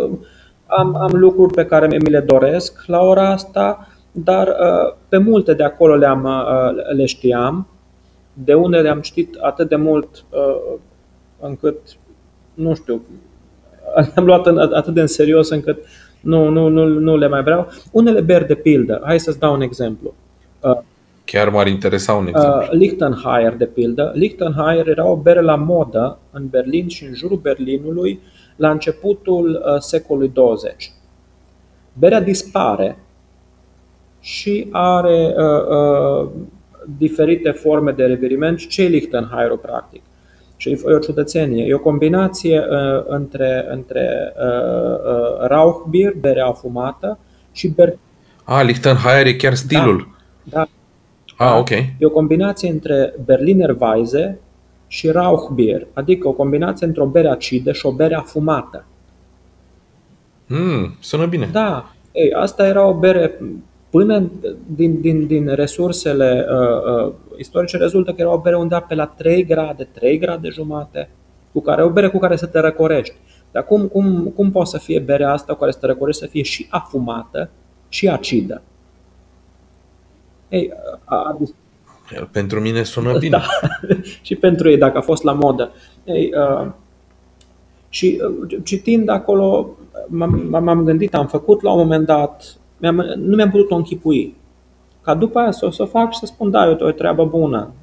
[0.66, 5.54] am, am lucruri pe care mi le doresc la ora asta, dar uh, pe multe
[5.54, 7.68] de acolo le-am, uh, le știam,
[8.34, 10.78] de unde le-am știut atât de mult uh,
[11.40, 11.78] încât,
[12.54, 13.02] nu știu,
[14.14, 15.78] le-am luat în, atât de în serios încât
[16.22, 17.68] nu, nu, nu, nu le mai vreau.
[17.92, 20.14] Unele beri de pildă, hai să-ți dau un exemplu.
[21.32, 22.60] Chiar m-ar interesa un exemplu.
[22.62, 24.12] Uh, Lichtenheier, de pildă.
[24.16, 28.20] Lichtenheier era o bere la modă în Berlin și în jurul Berlinului
[28.56, 30.92] la începutul uh, secolului 20.
[31.94, 32.98] Berea dispare
[34.20, 36.30] și are uh, uh,
[36.98, 38.68] diferite forme de reviriment.
[38.68, 40.02] Ce e Lichtenheier, practic?
[40.60, 41.66] Și e o ciudățenie.
[41.66, 47.20] E o combinație uh, între, între uh, uh, Rauchbier, berea afumată,
[47.52, 47.98] și ber...
[48.44, 50.16] Ah, Lichtenheier e chiar stilul.
[50.44, 50.68] Da,
[51.38, 51.46] da.
[51.46, 51.70] Ah, ok.
[51.70, 54.40] E o combinație între Berliner Weisse
[54.88, 58.86] și Rauchbier, adică o combinație între o bere acidă și o bere afumată.
[60.48, 61.50] Mm, sună bine.
[61.52, 61.92] Da.
[62.12, 63.40] Ei, asta era o bere
[63.90, 64.32] până
[64.76, 69.06] din, din, din resursele uh, uh, istorice rezultă că era o bere undeva pe la
[69.06, 71.10] 3 grade, 3 grade jumate,
[71.52, 73.16] cu care, o bere cu care să te răcorești.
[73.52, 76.28] Dar cum, cum, cum poate să fie berea asta cu care să te răcorești să
[76.28, 77.50] fie și afumată
[77.90, 78.62] și acidă?
[80.50, 80.72] Ei,
[81.04, 81.38] a, a,
[82.32, 83.38] pentru mine sună bine.
[83.38, 83.44] Da.
[84.22, 85.72] și pentru ei, dacă a fost la modă.
[86.04, 86.72] Ei, uh,
[87.90, 93.36] și uh, citind acolo, m-am, m-am gândit, am făcut la un moment dat, mi-am, nu
[93.36, 94.36] mi-am putut o închipui.
[95.02, 97.74] Ca după aia să o să fac și să spun, da, e o treabă bună.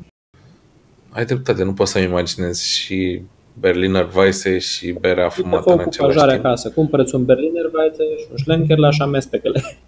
[1.11, 3.23] Ai dreptate, nu pot să-mi imaginez și
[3.61, 6.31] Berliner Weisse și berea fumată în același timp.
[6.31, 9.63] acasă, cumpărăți un Berliner Weisse și un Schlenker la și amestecele.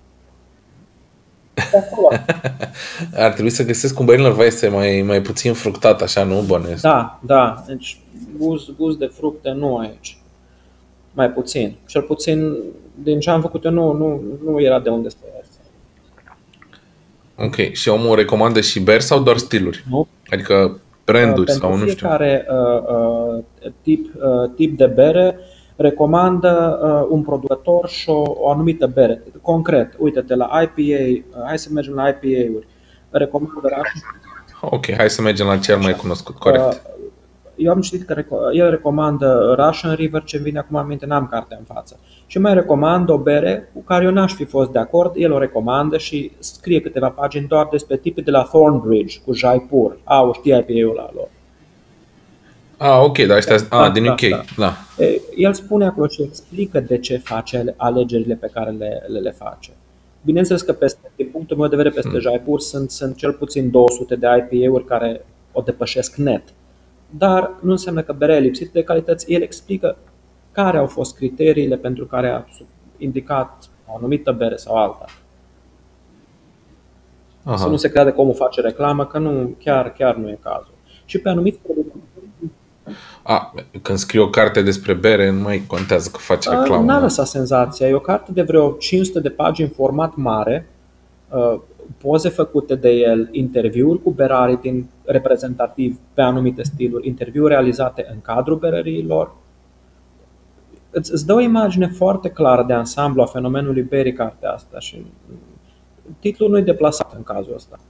[3.15, 6.83] Ar trebui să găsesc un Berliner Weisse mai, mai puțin fructat, așa, nu bănesc?
[6.83, 7.65] Da, da.
[7.67, 8.01] Deci
[8.39, 10.18] gust, gust de fructe nu aici.
[11.19, 11.77] Mai puțin.
[11.87, 12.57] Cel puțin
[12.95, 15.17] din ce am făcut eu nu, nu, nu era de unde să
[17.37, 17.55] Ok.
[17.73, 19.85] Și omul recomandă și beri sau doar stiluri?
[19.91, 20.09] Nu.
[20.31, 21.87] Adică branduri uh, sau nu știu.
[21.87, 22.83] fiecare uh,
[23.65, 25.39] uh, tip, uh, tip de bere
[25.77, 29.23] recomandă uh, un producător și o, o anumită bere.
[29.43, 32.67] Concret, uite-te la IPA, uh, hai să mergem la IPA-uri.
[33.11, 33.71] Recomandă
[34.61, 36.65] Ok, hai să mergem la cel mai cunoscut, corect.
[36.65, 36.98] Uh,
[37.59, 41.75] eu am citit că el recomandă Russian River, ce vine acum aminte, n-am cartea în
[41.75, 41.99] față.
[42.27, 45.39] Și mai recomandă o bere cu care eu n-aș fi fost de acord, el o
[45.39, 49.99] recomandă și scrie câteva pagini doar despre tipul de la Thornbridge cu Jaipur.
[50.05, 51.29] A, o știe IPA-ul la lor.
[52.77, 54.43] Ah, ok, dar astea, da, ah, din da, UK, da.
[54.57, 54.77] da.
[55.37, 59.71] El spune acolo și explică de ce face alegerile pe care le, le, le face.
[60.23, 62.21] Bineînțeles că peste, din punctul meu de vedere, peste hmm.
[62.21, 66.43] Jaipur sunt, sunt cel puțin 200 de IPA-uri care o depășesc net.
[67.11, 69.33] Dar nu înseamnă că berea e lipsită de calități.
[69.33, 69.97] El explică
[70.53, 72.45] care au fost criteriile pentru care a
[72.97, 75.05] indicat o anumită bere sau alta.
[77.43, 77.57] Aha.
[77.57, 80.75] Să nu se crede că omul face reclamă, că nu, chiar, chiar nu e cazul.
[81.05, 82.09] Și pe anumiți producători
[83.23, 86.85] a, când scrii o carte despre bere, nu mai contează că faci reclamă.
[86.85, 87.89] N-a lăsat senzația.
[87.89, 90.69] E o carte de vreo 500 de pagini, format mare,
[91.99, 98.21] poze făcute de el, interviuri cu berarii din reprezentativ pe anumite stiluri, interviuri realizate în
[98.21, 99.37] cadrul berăriilor.
[100.91, 105.05] Îți, îți dă o imagine foarte clară de ansamblu a fenomenului berii cartea asta și
[106.19, 107.81] titlul nu e deplasat în cazul ăsta.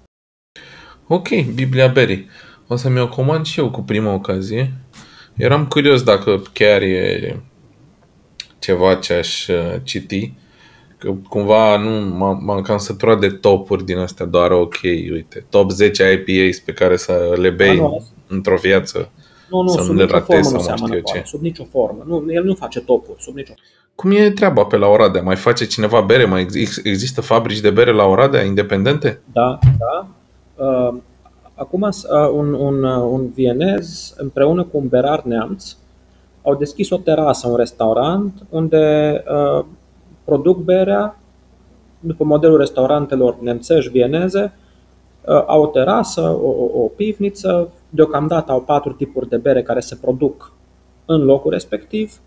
[1.06, 2.28] Ok, Biblia Berii.
[2.66, 4.72] O să mi-o comand și eu cu prima ocazie.
[5.36, 7.42] Eram curios dacă chiar e
[8.58, 10.32] ceva ce aș uh, citi.
[10.98, 16.12] Că cumva nu m-am cam săturat de topuri din astea doar ok, uite, top 10
[16.12, 19.10] IPAs pe care să le bei nu, într-o viață.
[19.50, 21.22] Nu, nu, să sub nu le ratezi sau nu știu ce.
[21.24, 22.04] Sub nicio formă.
[22.06, 23.52] Nu, el nu face topuri, sub nicio
[23.94, 25.22] Cum e treaba pe la Oradea?
[25.22, 26.24] Mai face cineva bere?
[26.24, 26.46] Mai
[26.82, 29.20] există fabrici de bere la Oradea independente?
[29.32, 30.06] Da, da.
[30.64, 30.94] Uh,
[31.58, 35.76] Acum uh, un, un, uh, un vienez împreună cu un berar neamț
[36.42, 39.64] au deschis o terasă, un restaurant unde uh,
[40.28, 41.18] produc berea
[42.00, 44.52] după modelul restaurantelor nemțești vieneze.
[45.24, 49.80] Uh, au o terasă, o, o, o pivniță, deocamdată au patru tipuri de bere care
[49.80, 50.52] se produc
[51.06, 52.20] în locul respectiv.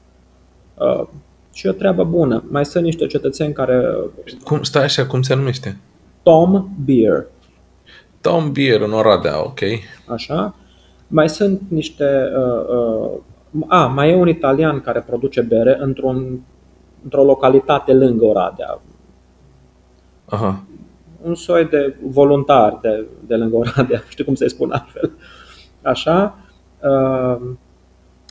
[0.78, 1.08] Uh,
[1.54, 2.44] și o treabă bună.
[2.50, 3.96] Mai sunt niște cetățeni care...
[4.44, 5.78] Cum, stai așa, cum se numește?
[6.24, 7.26] Tom Beer.
[8.22, 9.60] Tom Beer în Oradea, ok.
[10.08, 10.56] Așa.
[11.08, 12.32] Mai sunt niște...
[12.38, 16.40] Uh, uh, a, mai e un italian care produce bere într-un,
[17.04, 18.82] într-o localitate lângă Oradea.
[20.26, 20.64] Aha.
[21.22, 25.12] Un soi de voluntar de, de lângă Oradea, nu știu cum să-i spun altfel.
[25.82, 26.38] Așa.
[26.80, 27.42] Uh,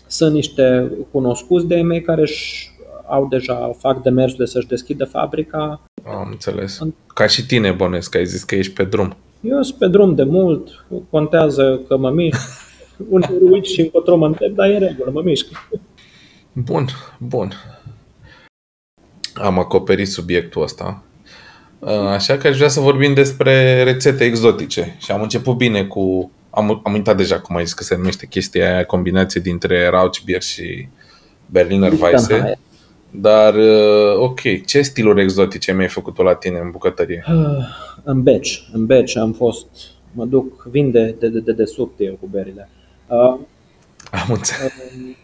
[0.06, 2.70] sunt niște cunoscuți de mei care își
[3.11, 5.80] au deja, fac demersurile să-și deschidă fabrica.
[6.04, 6.78] Am înțeles.
[7.14, 9.16] Ca și tine, bănuiesc, că ai zis că ești pe drum.
[9.40, 12.40] Eu sunt pe drum de mult, contează că mă mișc.
[13.09, 15.46] Uneori uit și încotro mă întreb, dar e în regulă, mă mișc.
[16.52, 16.85] Bun,
[17.18, 17.52] bun.
[19.42, 21.03] Am acoperit subiectul ăsta.
[22.09, 24.96] Așa că aș vrea să vorbim despre rețete exotice.
[24.98, 26.31] Și am început bine cu...
[26.50, 30.42] Am, am uitat deja cum ai zis că se numește chestia aia, combinație dintre Rauchbier
[30.42, 30.88] și
[31.46, 32.59] Berliner Weisse.
[33.11, 33.55] Dar,
[34.16, 37.24] ok, ce stiluri exotice mi-ai făcut la tine în bucătărie?
[38.03, 38.68] În beci.
[38.72, 39.66] În beci am fost...
[40.12, 42.68] Mă duc, vin de, de, de, de sub eu cu berile.
[43.07, 43.38] Uh,
[44.11, 44.72] am înțeles.
[44.72, 45.16] Uh,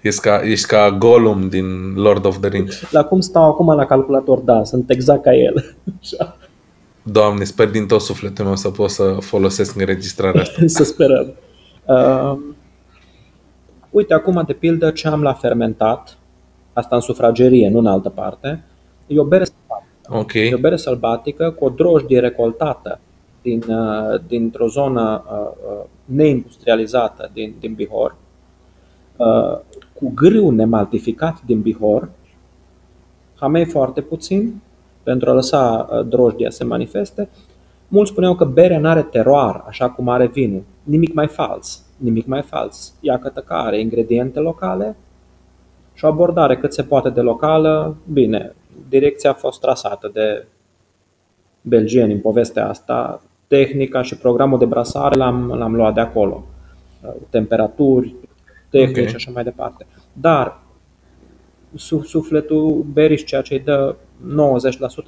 [0.00, 2.90] Ești ca, ești ca Gollum din Lord of the Rings.
[2.90, 5.76] La cum stau acum la calculator, da, sunt exact ca el.
[7.02, 10.62] Doamne, sper din tot sufletul meu să pot să folosesc înregistrarea asta.
[10.78, 11.34] să sperăm.
[11.84, 12.38] Uh,
[13.90, 16.18] uite, acum, de pildă, ce am la fermentat,
[16.72, 18.64] asta în sufragerie, nu în altă parte,
[19.06, 20.18] e o bere sălbatică.
[20.18, 20.48] Okay.
[20.48, 23.00] E o bere sălbatică cu o drojdie recoltată
[23.42, 28.23] din, uh, dintr-o zonă uh, uh, neindustrializată din, din Bihor, Uh,
[29.94, 32.10] cu grâu nemaltificat din Bihor,
[33.34, 34.62] hamei foarte puțin,
[35.04, 37.28] pentru a lăsa uh, drojdia să se manifeste.
[37.88, 40.62] Mulți spuneau că berea nu are teroar, așa cum are vinul.
[40.82, 42.94] Nimic mai fals, nimic mai fals.
[43.00, 44.96] Ea că are ingrediente locale
[45.94, 47.96] și o abordare cât se poate de locală.
[48.12, 48.54] Bine,
[48.88, 50.46] direcția a fost trasată de
[51.60, 53.22] belgieni în povestea asta.
[53.46, 56.44] Tehnica și programul de brasare l-am, l-am luat de acolo.
[57.02, 58.14] Uh, temperaturi,
[58.78, 59.08] tehnici okay.
[59.08, 59.86] și așa mai departe.
[60.12, 60.62] Dar
[62.02, 63.96] sufletul berii ceea ce îi dă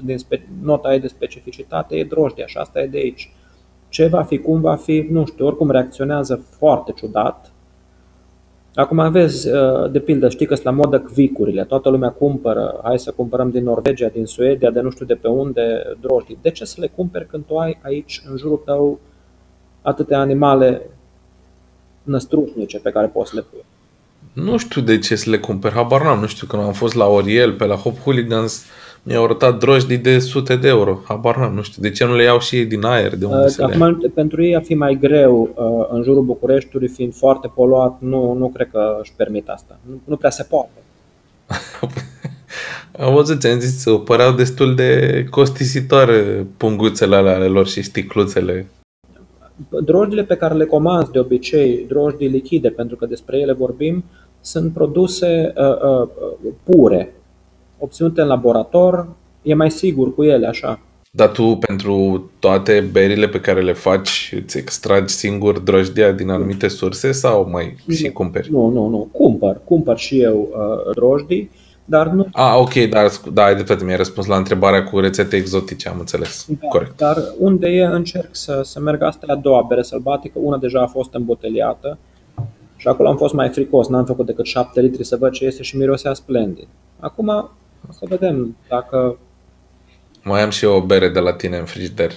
[0.03, 3.33] 90% din spe- nota ei de specificitate e drojdia și asta e de aici.
[3.89, 7.53] Ce va fi, cum va fi, nu știu, oricum reacționează foarte ciudat.
[8.75, 12.99] Acum vezi, uh, de pildă, știi că sunt la modă kvicurile, toată lumea cumpără, hai
[12.99, 16.39] să cumpărăm din Norvegia, din Suedia, de nu știu de pe unde, drojdii.
[16.43, 19.01] De ce să le cumperi când tu ai aici, în jurul tău,
[19.83, 20.83] atâtea animale
[22.07, 23.65] năstrușnice pe care poți să le pui.
[24.33, 27.07] Nu știu de ce să le cumpăr, habar n-am, nu știu, când am fost la
[27.07, 28.65] Oriel, pe la Hop Hooligans,
[29.03, 32.23] mi-au arătat drojdii de sute de euro, habar n-am, nu știu, de ce nu le
[32.23, 34.75] iau și ei din aer, de unde uh, se Acum, le pentru ei ar fi
[34.75, 39.49] mai greu, uh, în jurul Bucureștiului, fiind foarte poluat, nu, nu cred că își permit
[39.49, 40.71] asta, nu, nu prea se poate.
[43.05, 48.67] Am văzut, ți-am zis, păreau destul de costisitoare punguțele ale lor și sticluțele
[49.85, 54.05] Drojdile pe care le comanzi de obicei, drojdii lichide, pentru că despre ele vorbim,
[54.41, 56.09] sunt produse uh, uh,
[56.65, 57.15] pure,
[57.79, 59.09] obținute în laborator,
[59.43, 60.81] e mai sigur cu ele așa.
[61.11, 66.69] Dar tu pentru toate berile pe care le faci îți extragi singur drojdia din anumite
[66.69, 68.53] surse sau mai și cumperi?
[68.53, 69.09] Nu, nu, nu.
[69.13, 69.61] Cumpăr.
[69.65, 71.51] Cumpăr și eu uh, drojdii
[71.89, 72.29] dar nu...
[72.33, 76.47] Ah, ok, dar da, ai dreptate, mi-ai răspuns la întrebarea cu rețete exotice, am înțeles.
[76.49, 76.97] Da, Corect.
[76.97, 80.87] Dar unde e, încerc să, să merg asta a doua bere sălbatică, una deja a
[80.87, 81.99] fost îmboteliată
[82.77, 85.63] și acolo am fost mai fricos, n-am făcut decât 7 litri să văd ce este
[85.63, 86.69] și mirosea splendid.
[87.01, 87.51] Acum
[87.91, 89.19] să vedem dacă...
[90.23, 92.11] Mai am și eu o bere de la tine în frigider.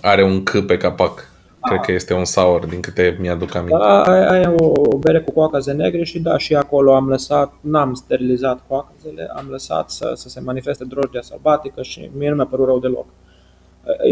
[0.00, 1.27] Are un C pe capac.
[1.68, 3.76] Cred că este un sour, din câte mi-aduc aminte.
[3.78, 7.94] Da, ai o, o bere cu coacaze negre și da, și acolo am lăsat, n-am
[7.94, 12.66] sterilizat coacazele, am lăsat să, să se manifeste drojdia sălbatică și mie nu mi-a părut
[12.66, 13.06] rău deloc.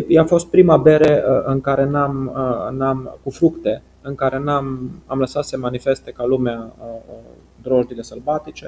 [0.08, 4.38] Ea a fost prima bere uh, în care n-am, uh, n-am cu fructe, în care
[4.38, 7.14] n-am, am lăsat să se manifeste ca lumea uh,
[7.62, 8.66] drojdile sălbatice.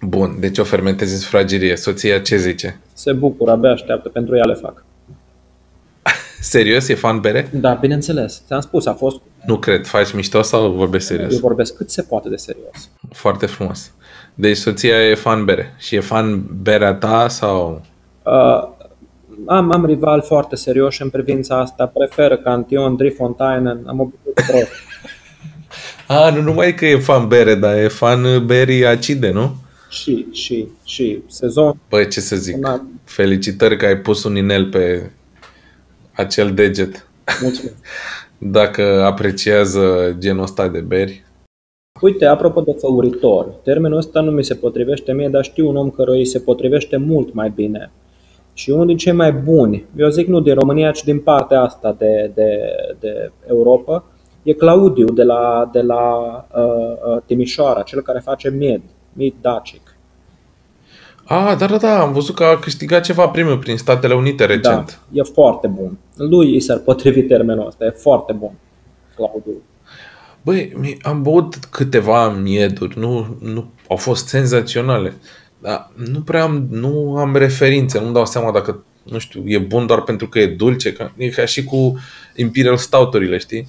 [0.00, 1.76] Bun, deci o fermentezi în sufragerie.
[1.76, 2.80] Soția ce zice?
[2.92, 4.84] Se bucură, abia așteaptă, pentru ea le fac.
[6.40, 6.88] Serios?
[6.88, 7.50] E fan bere?
[7.52, 8.42] Da, bineînțeles.
[8.46, 9.16] Ți-am spus, a fost...
[9.46, 9.86] Nu cred.
[9.86, 11.32] Faci mișto sau vorbești serios?
[11.32, 12.90] Eu vorbesc cât se poate de serios.
[13.12, 13.92] Foarte frumos.
[14.34, 15.74] Deci soția e fan bere.
[15.78, 17.82] Și e fan berea ta sau...
[18.22, 18.76] Uh,
[19.46, 21.86] am, am rival foarte serios în privința asta.
[21.86, 23.82] Prefer Cantion, Drifontainen.
[23.86, 24.70] Am obișnuit prost.
[26.06, 29.54] A, nu numai că e fan bere, dar e fan berii acide, nu?
[29.88, 31.78] Și, și, și sezon.
[31.88, 32.56] Păi ce să zic,
[33.04, 35.10] felicitări că ai pus un inel pe
[36.18, 37.08] acel deget.
[37.42, 37.76] Mulțumesc.
[38.38, 41.24] Dacă apreciază genul ăsta de beri.
[42.00, 45.90] Uite, apropo de făuritor, termenul ăsta nu mi se potrivește mie, dar știu un om
[45.90, 47.90] care îi se potrivește mult mai bine.
[48.52, 51.92] Și unul din cei mai buni, eu zic nu din România, ci din partea asta
[51.98, 52.60] de, de,
[53.00, 54.04] de Europa,
[54.42, 56.14] e Claudiu de la, de la
[56.56, 59.97] uh, uh, Timișoara, cel care face mied, mied dacic.
[61.30, 65.00] Ah, da, da, da, am văzut că a câștigat ceva premiu prin Statele Unite recent.
[65.10, 65.98] Da, e foarte bun.
[66.16, 68.50] Lui i s-ar potrivi termenul ăsta, e foarte bun.
[69.16, 69.62] Claudiu.
[70.42, 75.14] Băi, am băut câteva mieduri, nu, nu, au fost senzaționale,
[75.58, 79.86] dar nu prea am, nu am referințe, nu-mi dau seama dacă, nu știu, e bun
[79.86, 81.98] doar pentru că e dulce, că e ca și cu
[82.36, 83.68] Imperial Stouturile, știi?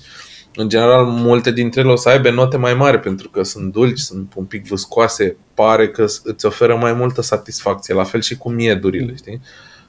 [0.56, 4.00] În general, multe dintre ele o să aibă note mai mari pentru că sunt dulci,
[4.00, 8.50] sunt un pic viscoase, pare că îți oferă mai multă satisfacție, la fel și cu
[8.50, 9.42] miedurile, știi?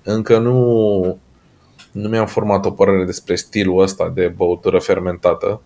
[0.03, 1.19] Încă nu,
[1.93, 5.61] nu mi-am format o părere despre stilul ăsta de băutură fermentată,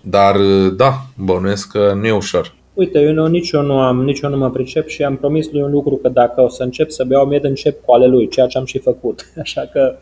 [0.00, 0.36] dar
[0.76, 2.54] da, bănuiesc că nu e ușor.
[2.74, 5.50] Uite, eu nu, nici eu nu am, nici eu nu mă pricep și am promis
[5.50, 8.28] lui un lucru că dacă o să încep să beau mied, încep cu ale lui,
[8.28, 9.26] ceea ce am și făcut.
[9.42, 9.94] Așa că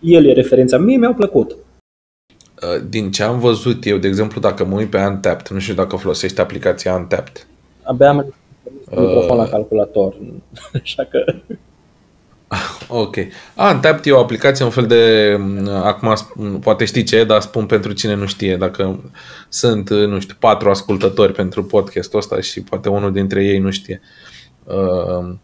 [0.00, 0.78] el e referința.
[0.78, 1.56] Mie mi-au plăcut.
[2.62, 5.74] Uh, din ce am văzut eu, de exemplu, dacă mă uit pe Untapped, nu știu
[5.74, 7.46] dacă folosești aplicația Untapped.
[7.82, 8.34] Abia am
[8.90, 10.14] microfon la calculator,
[10.82, 11.24] așa că...
[12.88, 13.16] Ok.
[13.54, 15.34] A, Untapped e o aplicație, un fel de...
[15.38, 16.16] Mm, acum
[16.60, 18.56] poate știi ce e, dar spun pentru cine nu știe.
[18.56, 19.10] Dacă
[19.48, 24.00] sunt, nu știu, patru ascultători pentru podcastul ăsta și poate unul dintre ei nu știe.
[24.64, 25.34] Uh,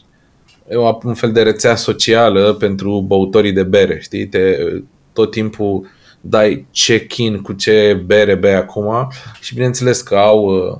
[0.68, 4.26] e un fel de rețea socială pentru băutorii de bere, știi?
[4.26, 4.58] Te,
[5.12, 5.86] tot timpul
[6.20, 10.78] dai check-in cu ce bere bei acum și bineînțeles că au uh,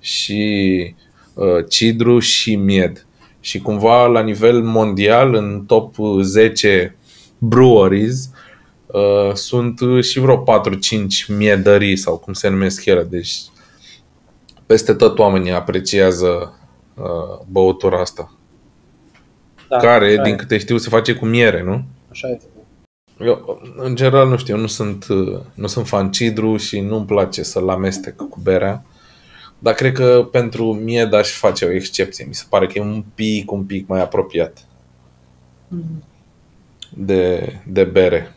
[0.00, 0.94] și
[1.34, 3.06] uh, cidru și mied.
[3.40, 6.96] Și cumva la nivel mondial, în top 10
[7.38, 8.30] breweries,
[8.86, 10.46] uh, sunt și vreo 4-5
[11.28, 13.02] miedării sau cum se numesc ele.
[13.02, 13.40] Deci
[14.66, 16.58] peste tot oamenii apreciază
[16.94, 18.32] uh, băutura asta.
[19.68, 21.84] Da, care, din câte știu, se face cu miere, nu?
[22.10, 22.46] Așa este.
[23.20, 25.06] Eu, în general, nu știu, eu nu sunt,
[25.54, 28.84] nu sunt fan cidru și nu-mi place să-l amestec cu berea.
[29.58, 32.24] Dar cred că pentru mie aș face o excepție.
[32.28, 34.58] Mi se pare că e un pic, un pic mai apropiat
[35.68, 36.04] mm-hmm.
[36.90, 38.34] de, de bere.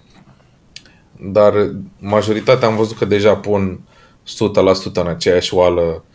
[1.22, 1.54] Dar
[2.00, 3.80] majoritatea am văzut că deja pun
[4.92, 6.06] 100% în aceeași oală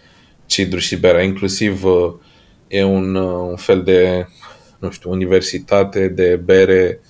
[0.46, 1.22] cidru și berea.
[1.22, 2.12] Inclusiv uh,
[2.66, 4.26] e un, uh, un fel de,
[4.78, 7.00] nu știu, universitate de bere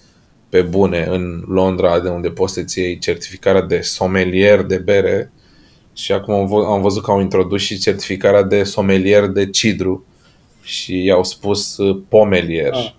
[0.48, 5.32] pe bune în Londra, de unde poți să-ți iei certificarea de sommelier de bere
[5.92, 10.06] și acum am văzut că au introdus și certificarea de sommelier de cidru
[10.62, 12.72] și i-au spus uh, pomelier.
[12.72, 12.92] Ah.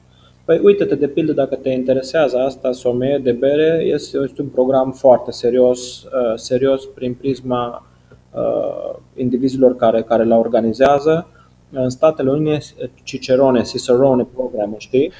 [0.46, 4.92] Păi uite-te, de pildă, dacă te interesează asta, sommelier de bere, este, este un program
[4.92, 7.88] foarte serios, uh, serios prin prisma
[8.32, 11.28] uh, indivizilor care, care la organizează.
[11.72, 12.66] În Statele Unite,
[13.04, 15.12] Cicerone, Cicerone program, știi?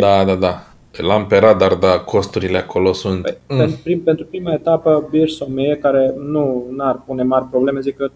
[0.00, 0.71] Da, da, da.
[1.00, 3.22] L-am pe radar, dar costurile acolo sunt...
[3.22, 3.56] Păi, mm.
[3.58, 8.10] pentru, pentru prima etapă, bir somie, care nu ar pune mari probleme, zic că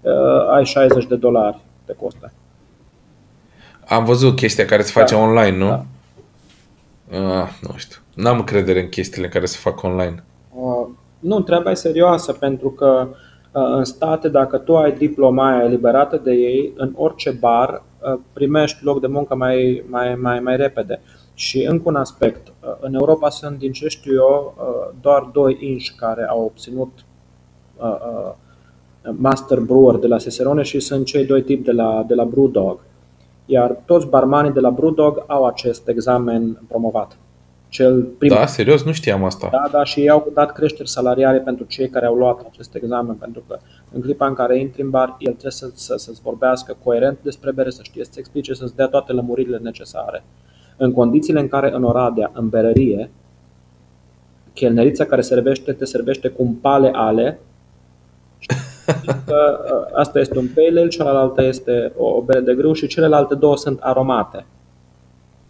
[0.00, 2.32] uh, ai 60 de dolari de costă.
[3.88, 5.20] Am văzut chestia care se face da.
[5.20, 5.66] online, nu?
[5.66, 5.84] Da.
[7.18, 7.98] Uh, nu știu.
[8.14, 10.24] N-am credere în chestiile care se fac online.
[10.50, 10.86] Uh,
[11.18, 16.16] nu, treaba e serioasă, pentru că uh, în state, dacă tu ai diploma aia eliberată
[16.16, 21.00] de ei, în orice bar uh, primești loc de muncă mai, mai, mai, mai repede.
[21.34, 25.56] Și încă un aspect, uh, în Europa sunt, din ce știu eu, uh, doar doi
[25.60, 27.04] inși care au obținut
[27.76, 28.32] uh,
[29.16, 32.78] Master Brewer de la Seserone și sunt cei doi tipi de la, de la Brewdog.
[33.46, 37.16] Iar toți barmanii de la Brewdog au acest examen promovat.
[37.68, 38.34] Cel prim...
[38.34, 39.48] Da, serios, nu știam asta.
[39.50, 43.14] Da, da, și ei au dat creșteri salariale pentru cei care au luat acest examen,
[43.14, 43.58] pentru că
[43.92, 47.52] în clipa în care intri în bar, el trebuie să, să, să-ți vorbească coerent despre
[47.52, 50.24] bere, să știe să-ți explice, să-ți dea toate lămuririle necesare
[50.76, 53.10] în condițiile în care în Oradea, în berărie,
[54.52, 57.38] chelnerița care servește, te servește cu un pale ale,
[59.26, 63.34] că ă, asta este un pale ale, cealaltă este o bere de grâu și celelalte
[63.34, 64.44] două sunt aromate.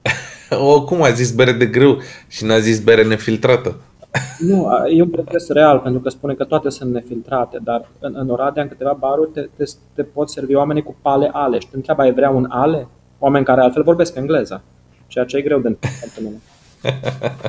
[0.51, 1.99] O, cum a zis bere de grâu
[2.29, 3.77] și n-a zis bere nefiltrată?
[4.49, 8.29] Nu, e un preț real, pentru că spune că toate sunt nefiltrate, dar în, în
[8.29, 9.65] Oradea, în câteva baruri, te, te,
[9.95, 11.59] te pot servi oamenii cu pale ale.
[11.59, 12.89] Și te întreabă, ai vrea un ale?
[13.19, 14.63] Oameni care altfel vorbesc engleză
[15.15, 16.43] ceea ce e greu de întâmplat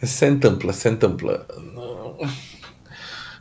[0.00, 1.46] Se întâmplă, se întâmplă.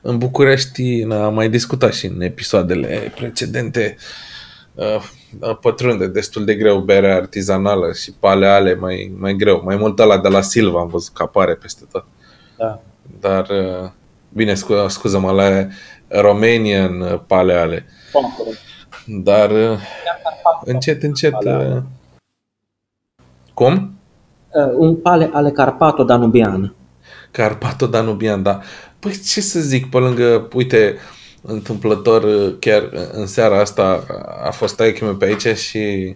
[0.02, 3.98] În București am mai discutat și în episoadele precedente
[4.74, 9.62] uh, pătrunde destul de greu berea artizanală și pale ale mai, mai greu.
[9.64, 12.06] Mai mult la de la Silva am văzut că apare peste tot.
[12.58, 12.82] Da.
[13.20, 13.90] Dar, uh,
[14.30, 15.68] bine, scu- scuză-mă, la
[16.08, 17.86] Romanian pale ale.
[19.06, 19.80] Dar uh,
[20.66, 21.34] încet, încet...
[23.62, 24.00] Cum?
[24.50, 26.76] Uh, un pale ale Carpato Danubian.
[27.32, 28.60] Carpato Danubian, da.
[29.00, 30.98] Păi ce să zic, pe lângă, uite,
[31.42, 32.26] întâmplător,
[32.60, 34.06] chiar în seara asta
[34.44, 36.16] a fost taică pe aici și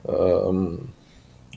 [0.00, 0.78] uh,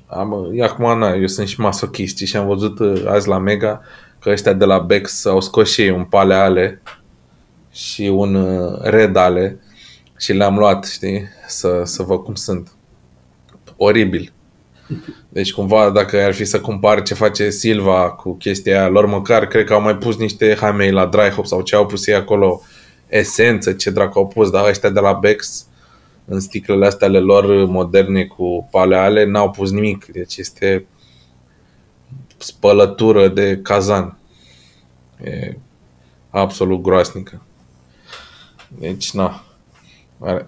[0.07, 3.81] am, acum, na, eu sunt și masochist și am văzut uh, azi la Mega
[4.19, 6.81] că ăștia de la Bex au scos și ei un pale ale
[7.71, 9.59] și un uh, red ale
[10.17, 12.71] și le-am luat, știi, să, să văd cum sunt.
[13.77, 14.33] Oribil.
[15.29, 19.47] Deci cumva dacă ar fi să compar ce face Silva cu chestia aia, lor măcar
[19.47, 22.15] cred că au mai pus niște hamei la dry hop sau ce au pus ei
[22.15, 22.61] acolo,
[23.07, 25.65] esență, ce dracu au pus, dar ăștia de la Bex
[26.25, 30.85] în sticlele astea ale lor moderne cu paleale n-au pus nimic, deci este
[32.37, 34.17] spălătură de cazan.
[35.23, 35.57] E
[36.29, 37.41] absolut groasnică.
[38.67, 39.43] Deci, na,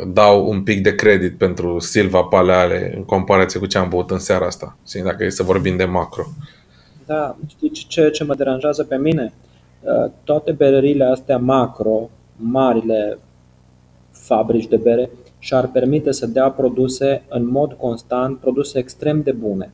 [0.08, 4.20] dau un pic de credit pentru Silva Paleale în comparație cu ce am băut în
[4.20, 6.24] seara asta, și dacă e să vorbim de macro.
[7.06, 9.34] Da, știi ce, ce mă deranjează pe mine?
[9.82, 13.18] Uh, toate berările astea macro, marile
[14.12, 15.10] fabrici de bere,
[15.40, 19.72] și-ar permite să dea produse în mod constant, produse extrem de bune,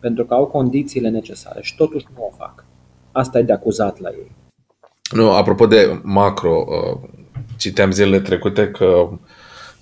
[0.00, 2.64] pentru că au condițiile necesare și totuși nu o fac.
[3.12, 4.32] Asta e de acuzat la ei.
[5.12, 7.08] Nu, apropo de macro, uh,
[7.56, 9.08] citeam zilele trecute că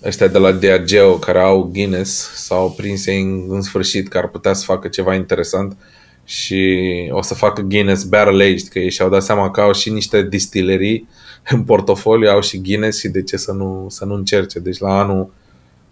[0.05, 4.53] ăștia de la Diageo care au Guinness s-au prins în, în sfârșit că ar putea
[4.53, 5.77] să facă ceva interesant
[6.23, 6.79] și
[7.11, 10.27] o să facă Guinness Barrel Aged, că ei și-au dat seama că au și niște
[10.27, 11.07] distilerii
[11.51, 14.59] în portofoliu, au și Guinness și de ce să nu, să nu încerce.
[14.59, 15.33] Deci la anul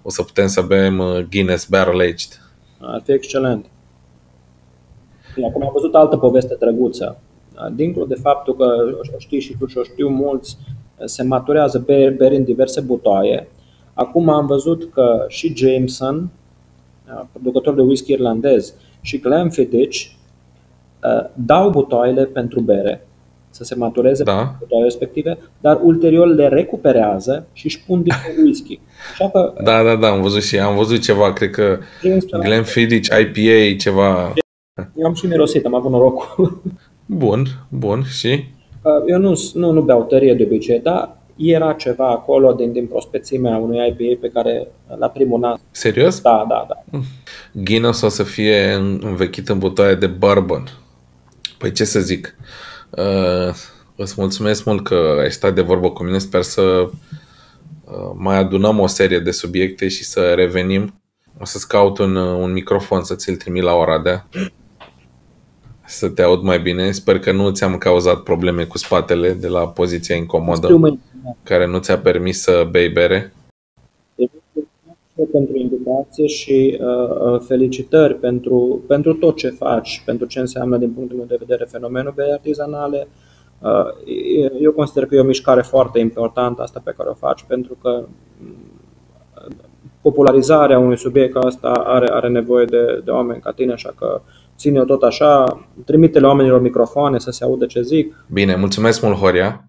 [0.01, 2.41] o să putem să bem uh, Guinness Barrel Aged.
[2.79, 3.65] Ar fi excelent.
[5.49, 7.19] Acum am văzut altă poveste drăguță.
[7.75, 8.65] Dincolo de faptul că
[9.15, 10.57] o știi și tu și o știu mulți,
[11.05, 13.47] se maturează beri, beri în diverse butoaie.
[13.99, 16.29] Acum am văzut că și Jameson,
[17.31, 20.05] producător de whisky irlandez, și Glenfiddich
[21.33, 23.07] dau butoaile pentru bere
[23.49, 24.55] să se matureze da.
[24.59, 28.79] butoaile respective, dar ulterior le recuperează și își pun din whisky.
[29.11, 31.77] Așa că, da, da, da, am văzut și am văzut ceva, cred că
[32.39, 34.33] Glenfiddich IPA, ceva.
[34.95, 36.61] Eu am și mirosit, am avut norocul.
[37.05, 38.43] Bun, bun, și?
[39.07, 43.57] Eu nu, nu, nu beau tărie de obicei, dar era ceva acolo din, din prospețimea
[43.57, 44.67] unui IPA pe care
[44.97, 45.57] la primul an.
[45.71, 46.21] Serios?
[46.21, 46.83] Da, da, da.
[46.91, 47.03] Hmm.
[47.51, 50.63] Guinness o să fie învechit în butoaie de bourbon.
[51.57, 52.35] Păi ce să zic?
[52.89, 53.55] Uh,
[53.95, 56.17] îți mulțumesc mult că ai stat de vorbă cu mine.
[56.17, 61.01] Sper să uh, mai adunăm o serie de subiecte și să revenim.
[61.39, 64.23] O să-ți caut un, un microfon să ți-l trimit la ora de
[65.85, 66.91] să te aud mai bine.
[66.91, 70.67] Sper că nu ți-am cauzat probleme cu spatele de la poziția incomodă
[71.43, 73.33] care nu ți-a permis să bei bere.
[75.31, 80.91] pentru invitație și uh, uh, felicitări pentru, pentru tot ce faci, pentru ce înseamnă din
[80.91, 83.07] punctul meu de vedere fenomenul bei artizanale.
[83.59, 87.77] Uh, eu consider că e o mișcare foarte importantă asta pe care o faci, pentru
[87.81, 88.05] că
[88.37, 88.69] mm,
[90.01, 94.21] popularizarea unui subiect ca asta are, are nevoie de, de oameni ca tine, așa că
[94.57, 98.25] ține-o tot așa, trimite la oamenilor microfoane să se audă ce zic.
[98.31, 99.68] Bine, mulțumesc mult, Horia.